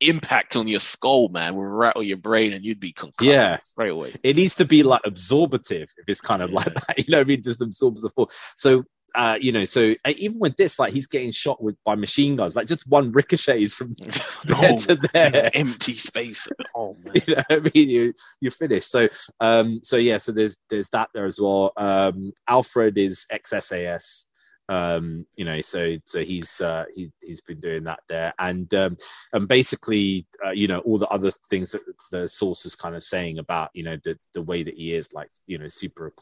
[0.00, 3.56] impact on your skull, man, will rattle your brain and you'd be concussed Yeah.
[3.58, 4.12] straight away.
[4.22, 6.56] it needs to be like absorbative if it's kind of Yeah.
[6.56, 8.82] like that you know what i mean just absorbs the force so
[9.14, 12.36] uh you know so uh, even with this like he's getting shot with by machine
[12.36, 13.94] guns like just one ricochets from
[14.44, 16.48] there No, to there empty space.
[16.74, 17.14] Oh man.
[17.26, 17.88] you know what I mean?
[17.88, 18.90] You you're finished.
[18.90, 19.08] So
[19.40, 21.72] um so yeah, so there's there's that there as well.
[21.76, 24.26] Um Alfred is ex SAS.
[24.68, 28.32] Um, you know, so so he's uh he's he's been doing that there.
[28.38, 28.96] And um
[29.32, 33.02] and basically uh, you know, all the other things that the source is kind of
[33.02, 36.12] saying about, you know, the the way that he is like, you know, super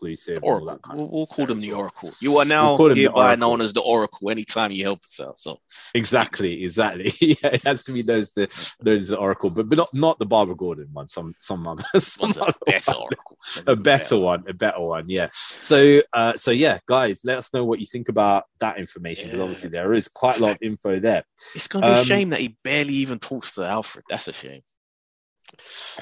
[0.42, 0.66] all Oracle.
[0.66, 1.72] that kind We'll, of we'll call them the.
[1.72, 2.12] Oracle.
[2.20, 5.38] You are now We'll him hereby known as the Oracle anytime you help yourself.
[5.38, 5.58] So
[5.94, 7.12] Exactly, exactly.
[7.20, 8.44] yeah, it has to be as the
[8.86, 12.26] as the Oracle, but, but not not the Barbara Gordon one, some some other some
[12.26, 13.00] one's a other better one.
[13.00, 13.38] Oracle.
[13.66, 15.28] a better one, a better one, yeah.
[15.32, 18.29] So, uh, so yeah, guys, let us know what you think about
[18.60, 19.44] that information because Yeah.
[19.44, 21.24] obviously there is quite a lot of info there.
[21.54, 24.04] It's gonna be a Um, shame that he barely even talks to Alfred.
[24.08, 24.62] That's a shame.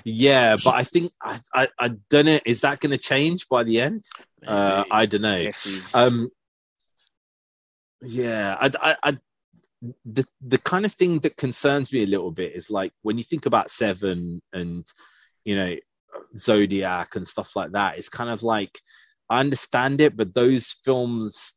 [0.04, 2.38] Yeah, but I think I I, I don't know.
[2.44, 4.04] Is that going to change by the end?
[4.46, 5.50] Uh, I don't know.
[5.94, 6.30] Um,
[8.02, 9.18] yeah, I, I, I,
[10.04, 13.24] the the kind of thing that concerns me a little bit is like when you
[13.24, 14.86] think about Seven and
[15.44, 15.76] you know
[16.36, 17.98] Zodiac and stuff like that.
[17.98, 18.80] It's kind of like
[19.30, 21.54] I understand it, but those films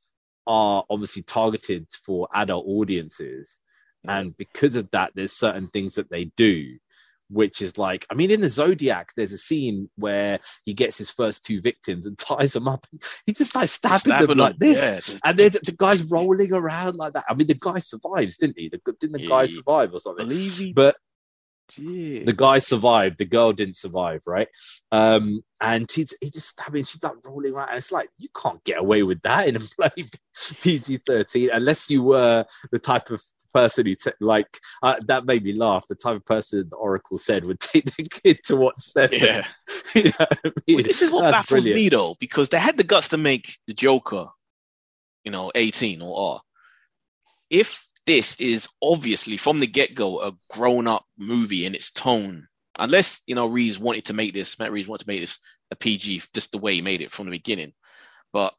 [0.47, 3.59] are obviously targeted for adult audiences,
[4.07, 6.77] and because of that, there's certain things that they do.
[7.33, 11.09] Which is like, I mean, in the Zodiac, there's a scene where he gets his
[11.09, 12.85] first two victims and ties them up.
[13.25, 15.09] He just like stabbing, Stabbing them like this.
[15.13, 17.23] yeah, And then the, guy's rolling around like that.
[17.29, 18.67] I mean, the guy survives, didn't he?
[18.67, 20.27] The, didn't the guy survive or something?
[20.27, 20.97] believe he But
[21.75, 22.25] did.
[22.25, 23.17] the guy survived.
[23.17, 24.47] The girl didn't survive, right?
[24.91, 26.83] Um, and he he just stabbing.
[26.83, 27.69] She's like rolling around.
[27.69, 30.05] And it's like you can't get away with that in a bloody
[30.61, 33.21] PG thirteen unless you were the type of
[33.53, 34.47] person who t- like
[34.81, 35.85] uh, that made me laugh.
[35.87, 39.19] The type of person the Oracle said would take the kid to watch seven.
[39.19, 39.45] yeah.
[39.93, 40.75] You know what I mean?
[40.77, 41.75] Well, this is what That's baffles brilliant.
[41.75, 44.27] me though, because they had the guts to make the Joker,
[45.25, 46.41] you know, 18 or R.
[47.49, 52.47] If this is obviously from the get go a grown up movie in its tone,
[52.79, 55.37] unless you know Reeves wanted to make this, Matt Reeves wanted to make this
[55.71, 57.73] a PG, just the way he made it from the beginning.
[58.33, 58.53] But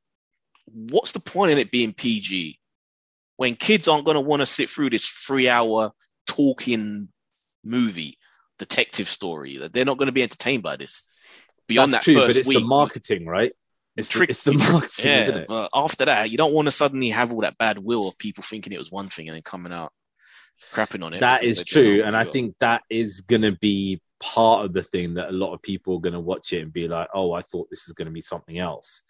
[0.66, 2.58] what's the point in it being PG
[3.36, 5.92] when kids aren't going to want to sit through this three hour
[6.26, 7.08] talking
[7.64, 8.18] movie,
[8.58, 9.58] detective story?
[9.58, 11.08] That They're not going to be entertained by this.
[11.68, 13.52] Beyond That's that true, first but it's week, the marketing, right?
[13.96, 15.48] It's the, it's the marketing, yeah, isn't it?
[15.48, 18.42] but after that, you don't want to suddenly have all that bad will of people
[18.42, 19.92] thinking it was one thing and then coming out
[20.72, 21.20] crapping on it.
[21.20, 24.64] That is they don't know true, and I think that is going to be part
[24.64, 26.88] of the thing that a lot of people are going to watch it and be
[26.88, 29.02] like, "Oh, I thought this is going to be something else."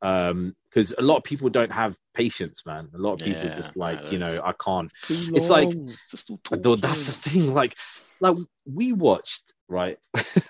[0.00, 2.88] Um, because a lot of people don't have patience, man.
[2.94, 4.92] A lot of people Yeah, just like, no, you know, I can't.
[5.10, 7.52] It's like- long, just all that's the thing.
[7.52, 7.74] Like,
[8.20, 9.98] like we watched right.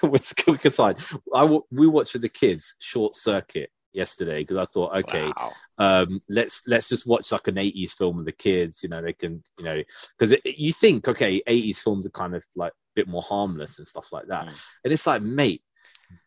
[0.02, 0.98] With quick aside,
[1.34, 5.52] I w- we watched with the kids Short Circuit yesterday because I thought, okay, Wow.
[5.78, 9.12] um let's let's just watch like an 80s film with the kids you know they
[9.12, 9.82] can you know
[10.18, 13.86] because you think okay 80s films are kind of like a bit more harmless and
[13.86, 14.54] stuff like that Mm.
[14.84, 15.62] and it's like mate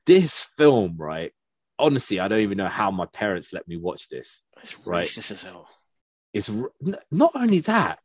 [0.05, 1.33] this film right
[1.77, 5.03] honestly i don't even know how my parents let me watch this It's Right.
[5.07, 5.67] racist as hell.
[6.33, 6.49] it's
[7.11, 7.99] not only that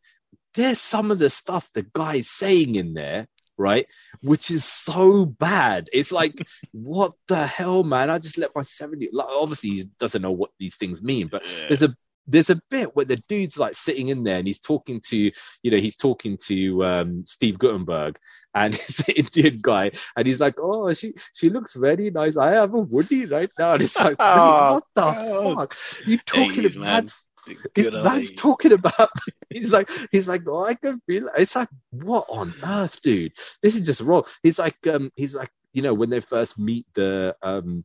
[0.55, 3.29] there's some of the stuff the guy's saying in there
[3.59, 3.87] right?
[4.23, 5.89] Which is so bad.
[5.93, 8.11] It's like what the hell man?
[8.11, 11.43] I just let my 70 like obviously he doesn't know what these things mean but
[11.45, 11.65] Yeah.
[11.69, 11.95] there's a
[12.29, 15.17] there's a bit where the dude's like sitting in there and he's talking to
[15.63, 18.19] you know he's talking to um steve guttenberg
[18.55, 22.37] and he's the indian guy and he's like oh she she looks very nice.
[22.37, 23.75] I have a woody right now.
[23.75, 25.57] And it's like Oh, what the God.
[25.57, 25.77] fuck?
[26.05, 27.15] You talking 80s, about
[27.47, 27.57] man.
[27.75, 28.37] He's, Good old man's 80s.
[28.37, 29.11] talking about.
[29.51, 31.29] He's like, he's like, oh, I can feel.
[31.29, 31.35] It.
[31.39, 33.33] It's like, what on earth, dude?
[33.63, 34.25] This is just wrong.
[34.43, 37.85] He's like, um, he's like, you know, when they first meet the um,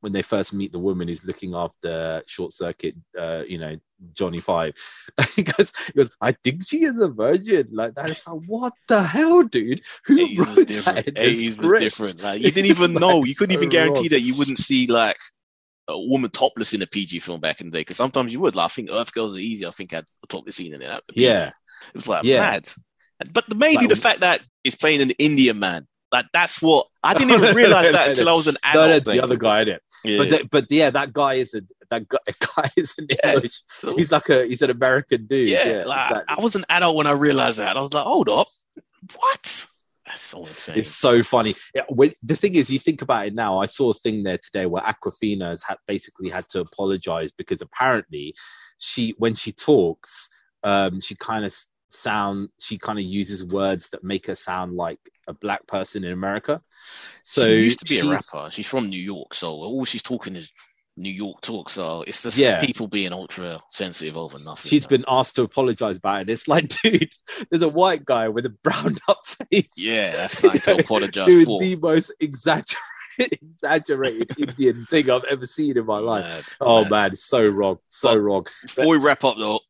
[0.00, 3.76] when they first meet the woman who's looking after short circuit, uh, you know,
[4.14, 4.74] Johnny Five.
[5.36, 7.68] he goes, he goes, I think she is a virgin.
[7.72, 9.82] Like that is like, what the hell, dude?
[10.04, 11.06] Who 80s was wrote that different.
[11.06, 12.22] the 80s was different.
[12.22, 13.24] Like you didn't even know.
[13.24, 14.08] You couldn't so even guarantee wrong.
[14.10, 15.18] that you wouldn't see like
[15.90, 17.80] a woman topless in a PG film back in the day.
[17.80, 18.54] Because sometimes you would.
[18.56, 19.66] Like I think Earth Girls Are Easy.
[19.66, 21.02] I think had a topless scene in it.
[21.10, 21.24] PG.
[21.24, 21.48] Yeah.
[21.48, 22.40] It was like Yeah.
[22.40, 22.68] mad.
[23.32, 25.86] But the, mainly Like- the fact that it's playing an Indian man.
[26.12, 29.06] Like that's what I didn't even realize that until I was an adult.
[29.06, 29.82] no, the other guy in it.
[30.04, 30.18] Yeah.
[30.18, 31.60] But the, but yeah, that guy is a
[31.90, 32.18] that guy,
[32.56, 33.34] guy is an Yeah.
[33.34, 33.62] English.
[33.96, 35.48] He's like a he's an American dude.
[35.48, 36.36] yeah, Yeah, like exactly.
[36.36, 37.76] I was an adult when I realized that.
[37.76, 38.48] I was like, hold up,
[39.16, 39.66] what?
[40.10, 40.78] That's so insane.
[40.78, 41.54] It's so funny.
[41.72, 43.60] Yeah, when, the thing is, you think about it now.
[43.60, 47.62] I saw a thing there today where Awkwafina has had, basically had to apologize because
[47.62, 48.34] apparently
[48.78, 50.28] she, when she talks,
[50.64, 51.54] um, she kind of
[51.90, 56.10] sound, she kind of uses words that make her sound like a black person in
[56.10, 56.60] America.
[57.22, 58.50] So she used to be a rapper.
[58.50, 60.52] She's from New York, so all she's talking is
[60.96, 61.70] New York talk.
[61.70, 62.60] So it's just Yeah.
[62.60, 64.68] people being ultra sensitive over nothing.
[64.68, 66.30] She's been asked to apologize about it.
[66.30, 67.10] It's like, dude,
[67.50, 69.72] there's a white guy with a browned up face.
[69.76, 71.60] yeah, that's something to apologize doing for.
[71.60, 72.76] the most exaggerated,
[73.18, 76.24] exaggerated Indian thing I've ever seen in my life.
[76.26, 76.90] Mad, Oh mad.
[76.90, 78.46] man, so wrong, so But- wrong.
[78.62, 79.60] Before we wrap up though,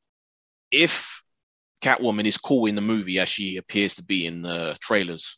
[0.71, 1.23] if
[1.83, 5.37] Catwoman is cool in the movie as she appears to be in the trailers,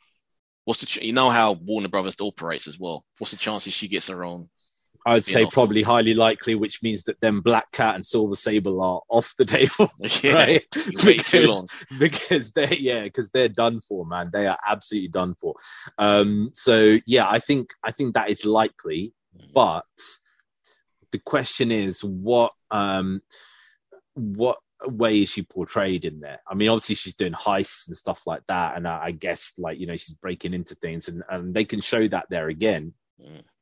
[0.65, 3.05] what's the ch- you know how Warner Brothers operates as well?
[3.19, 4.49] What's the chances she gets her own?
[5.05, 5.53] I'd say spin-off?
[5.53, 9.45] probably highly likely, which means that then Black Cat and Silver Sable are off the
[9.45, 9.91] table,
[10.23, 10.65] Yeah, right?
[10.77, 11.69] you wait too Because- long.
[11.99, 14.31] because they're yeah, because they're done for, man.
[14.33, 15.55] They are absolutely done for.
[15.99, 19.13] Um, so yeah, I think I think that is likely,
[19.55, 19.85] but
[21.11, 23.21] the question is what um
[24.15, 26.41] what way is she portrayed in there?
[26.49, 29.79] I mean, obviously she's doing heists and stuff like that, and I, I guess like
[29.79, 32.93] you know she's breaking into things, and, and they can show that there again, Mm.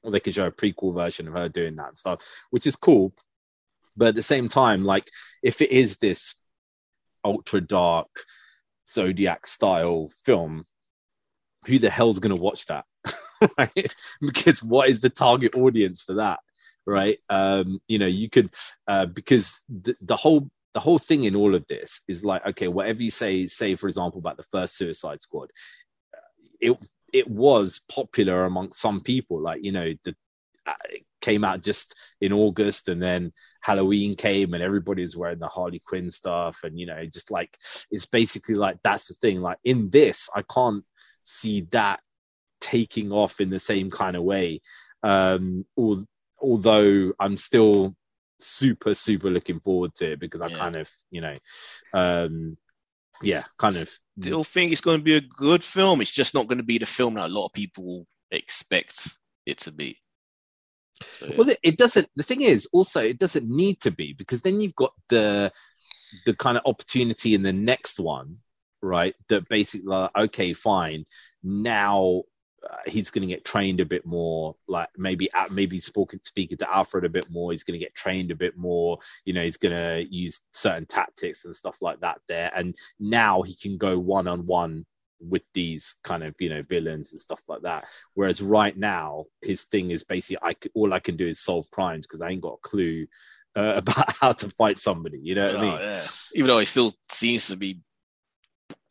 [0.03, 3.12] Or they could show a prequel version of her doing that stuff, which is cool.
[3.97, 5.09] But at the same time, like
[5.43, 6.35] if it is this
[7.24, 8.09] ultra dark
[8.89, 10.65] Zodiac style film,
[11.66, 12.85] who the hell's gonna watch that?
[14.20, 16.41] Because what is the target audience for that?
[16.87, 17.19] Right?
[17.28, 18.51] Um, you know, you could
[18.87, 22.69] uh, because the, the whole the whole thing in all of this is like, okay,
[22.69, 25.51] whatever you say, say for example about the first Suicide Squad,
[26.61, 26.77] it
[27.12, 29.41] it was popular amongst some people.
[29.41, 30.15] Like you know, the
[30.66, 33.32] uh, it came out just in August, and then
[33.62, 37.57] Halloween came, and everybody was wearing the Harley Quinn stuff, and you know, just like
[37.91, 39.41] it's basically like that's the thing.
[39.41, 40.85] Like in this, I can't
[41.24, 42.01] see that
[42.61, 44.61] taking off in the same kind of way.
[45.03, 46.05] Um, al-
[46.41, 47.95] although I'm still
[48.39, 50.51] super super looking forward to it because I Yeah.
[50.51, 51.35] kind of you know,
[51.93, 52.57] um,
[53.23, 53.89] yeah, kind of
[54.21, 56.01] Still think it's going to be a good film.
[56.03, 59.09] It's just not going to be the film that a lot of people expect
[59.47, 59.99] it to be.
[61.03, 61.37] So, yeah.
[61.39, 62.09] Well, it- it doesn't.
[62.17, 65.53] The thing is, also, it doesn't need to be because then you've got the
[66.27, 68.39] the kind of opportunity in the next one,
[68.83, 69.15] right?
[69.29, 71.05] That basically, okay, fine.
[71.43, 72.25] Now
[72.69, 74.57] uh, he's going to get trained a bit more.
[74.69, 77.51] Like maybe uh, maybe speaking speaking to Alfred a bit more.
[77.51, 78.99] He's going to get trained a bit more.
[79.24, 82.51] You know, he's going to use certain tactics and stuff like that there.
[82.55, 84.87] And now he can go one on one
[85.23, 87.85] with these kind of you know villains and stuff like that.
[88.15, 92.07] Whereas right now his thing is basically I all I can do is solve crimes
[92.07, 93.07] because I ain't got a clue
[93.57, 95.19] uh, about how to fight somebody.
[95.23, 95.81] You know what I Oh, mean?
[95.81, 96.03] yeah.
[96.35, 97.81] Even though he still seems to be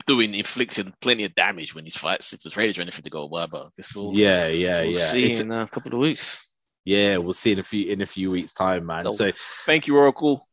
[0.10, 3.28] doing inflicting plenty of damage when he fights, if the trailers or anything to go
[3.30, 5.12] by, but this will Yeah, yeah, we'll yeah.
[5.12, 6.44] see It's- in a couple of weeks.
[6.84, 9.04] yeah, we'll see in a few in a few weeks time, man.
[9.12, 9.32] So- So
[9.66, 10.48] Thank you, Oracle.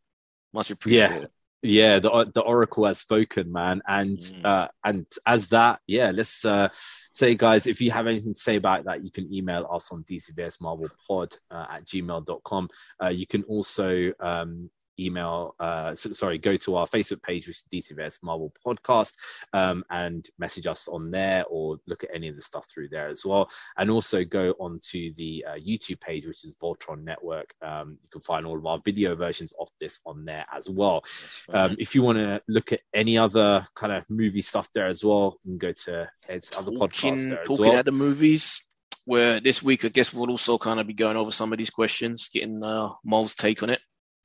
[0.52, 1.30] Much appreciated.
[1.62, 4.44] yeah, the the Oracle has spoken, man, and Mm.
[4.44, 6.68] uh, and as that, yeah, let's uh,
[7.12, 10.04] say, guys, if you have anything to say about that, you can email us on
[10.04, 12.68] dcvsmarvelpod uh, at gmail.com.
[13.02, 17.58] Uh, you can also um, email, uh, so, sorry, go to our Facebook page, which
[17.58, 19.14] is DCVS Marvel Podcast,
[19.52, 23.08] um, and message us on there or look at any of the stuff through there
[23.08, 23.50] as well.
[23.76, 27.54] And also go onto the uh, YouTube page, which is Voltron Network.
[27.62, 31.02] Um, you can find all of our video versions of this on there as well.
[31.48, 35.04] Um, if you want to look at any other kind of movie stuff there as
[35.04, 37.78] well, you can go to Ed's other podcast talking, there as talking well.
[37.78, 38.62] at the movies.
[39.04, 41.70] Where this week, I guess we'll also kind of be going over some of these
[41.70, 43.78] questions, getting uh, Mo's take on it,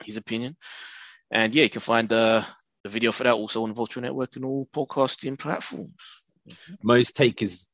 [0.04, 0.56] his opinion,
[1.32, 2.44] and yeah, you can find uh,
[2.84, 6.22] the video for that also on Vulture Network and all podcasting platforms.
[6.84, 7.70] Mo's take is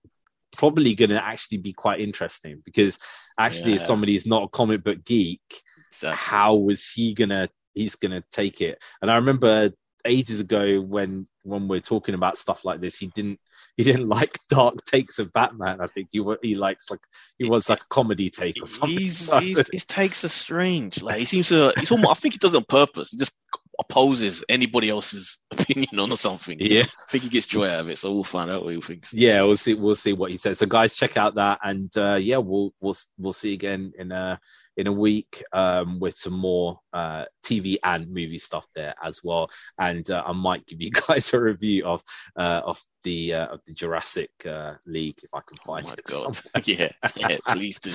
[0.56, 3.00] probably going to actually be quite interesting because
[3.40, 5.42] actually, if somebody is not a comic book geek,
[5.90, 7.50] So how was he gonna?
[7.74, 8.84] He's gonna take it.
[9.02, 9.72] And I remember
[10.06, 13.40] ages ago when when we're talking about stuff like this, he didn't
[13.78, 15.82] he didn't like dark takes of Batman.
[15.82, 17.00] I think he he likes like
[17.38, 18.98] he wants like a comedy take or something.
[18.98, 21.04] He's, he's, his takes are strange.
[21.04, 21.72] Like he seems to.
[21.78, 22.10] He's almost.
[22.10, 23.12] I think he does it on purpose.
[23.12, 23.36] He just
[23.80, 26.58] opposes anybody else's opinion on or something.
[26.60, 26.82] Yeah.
[26.84, 27.98] I think he gets joy out of it.
[27.98, 29.14] So we'll find out what he thinks.
[29.14, 29.74] yeah, we'll see.
[29.76, 30.60] We'll see what he says.
[30.60, 34.40] So, guys, check out that, and uh, yeah, we'll we'll we'll see again in a
[34.78, 39.50] in a week um, with some more uh, TV and movie stuff there as well.
[39.80, 42.04] And uh, I might give you guys a review of
[42.38, 45.94] uh, of the uh, of the Jurassic uh, League if I can Oh find my
[45.94, 46.04] it.
[46.06, 46.40] god.
[46.68, 46.90] yeah.
[47.16, 47.38] Yeah.
[47.48, 47.92] Please do.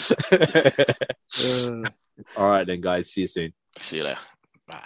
[1.39, 1.91] Uh,
[2.37, 3.11] All right, then, guys.
[3.13, 3.53] See you soon.
[3.81, 4.19] see you later.
[4.67, 4.83] Bye.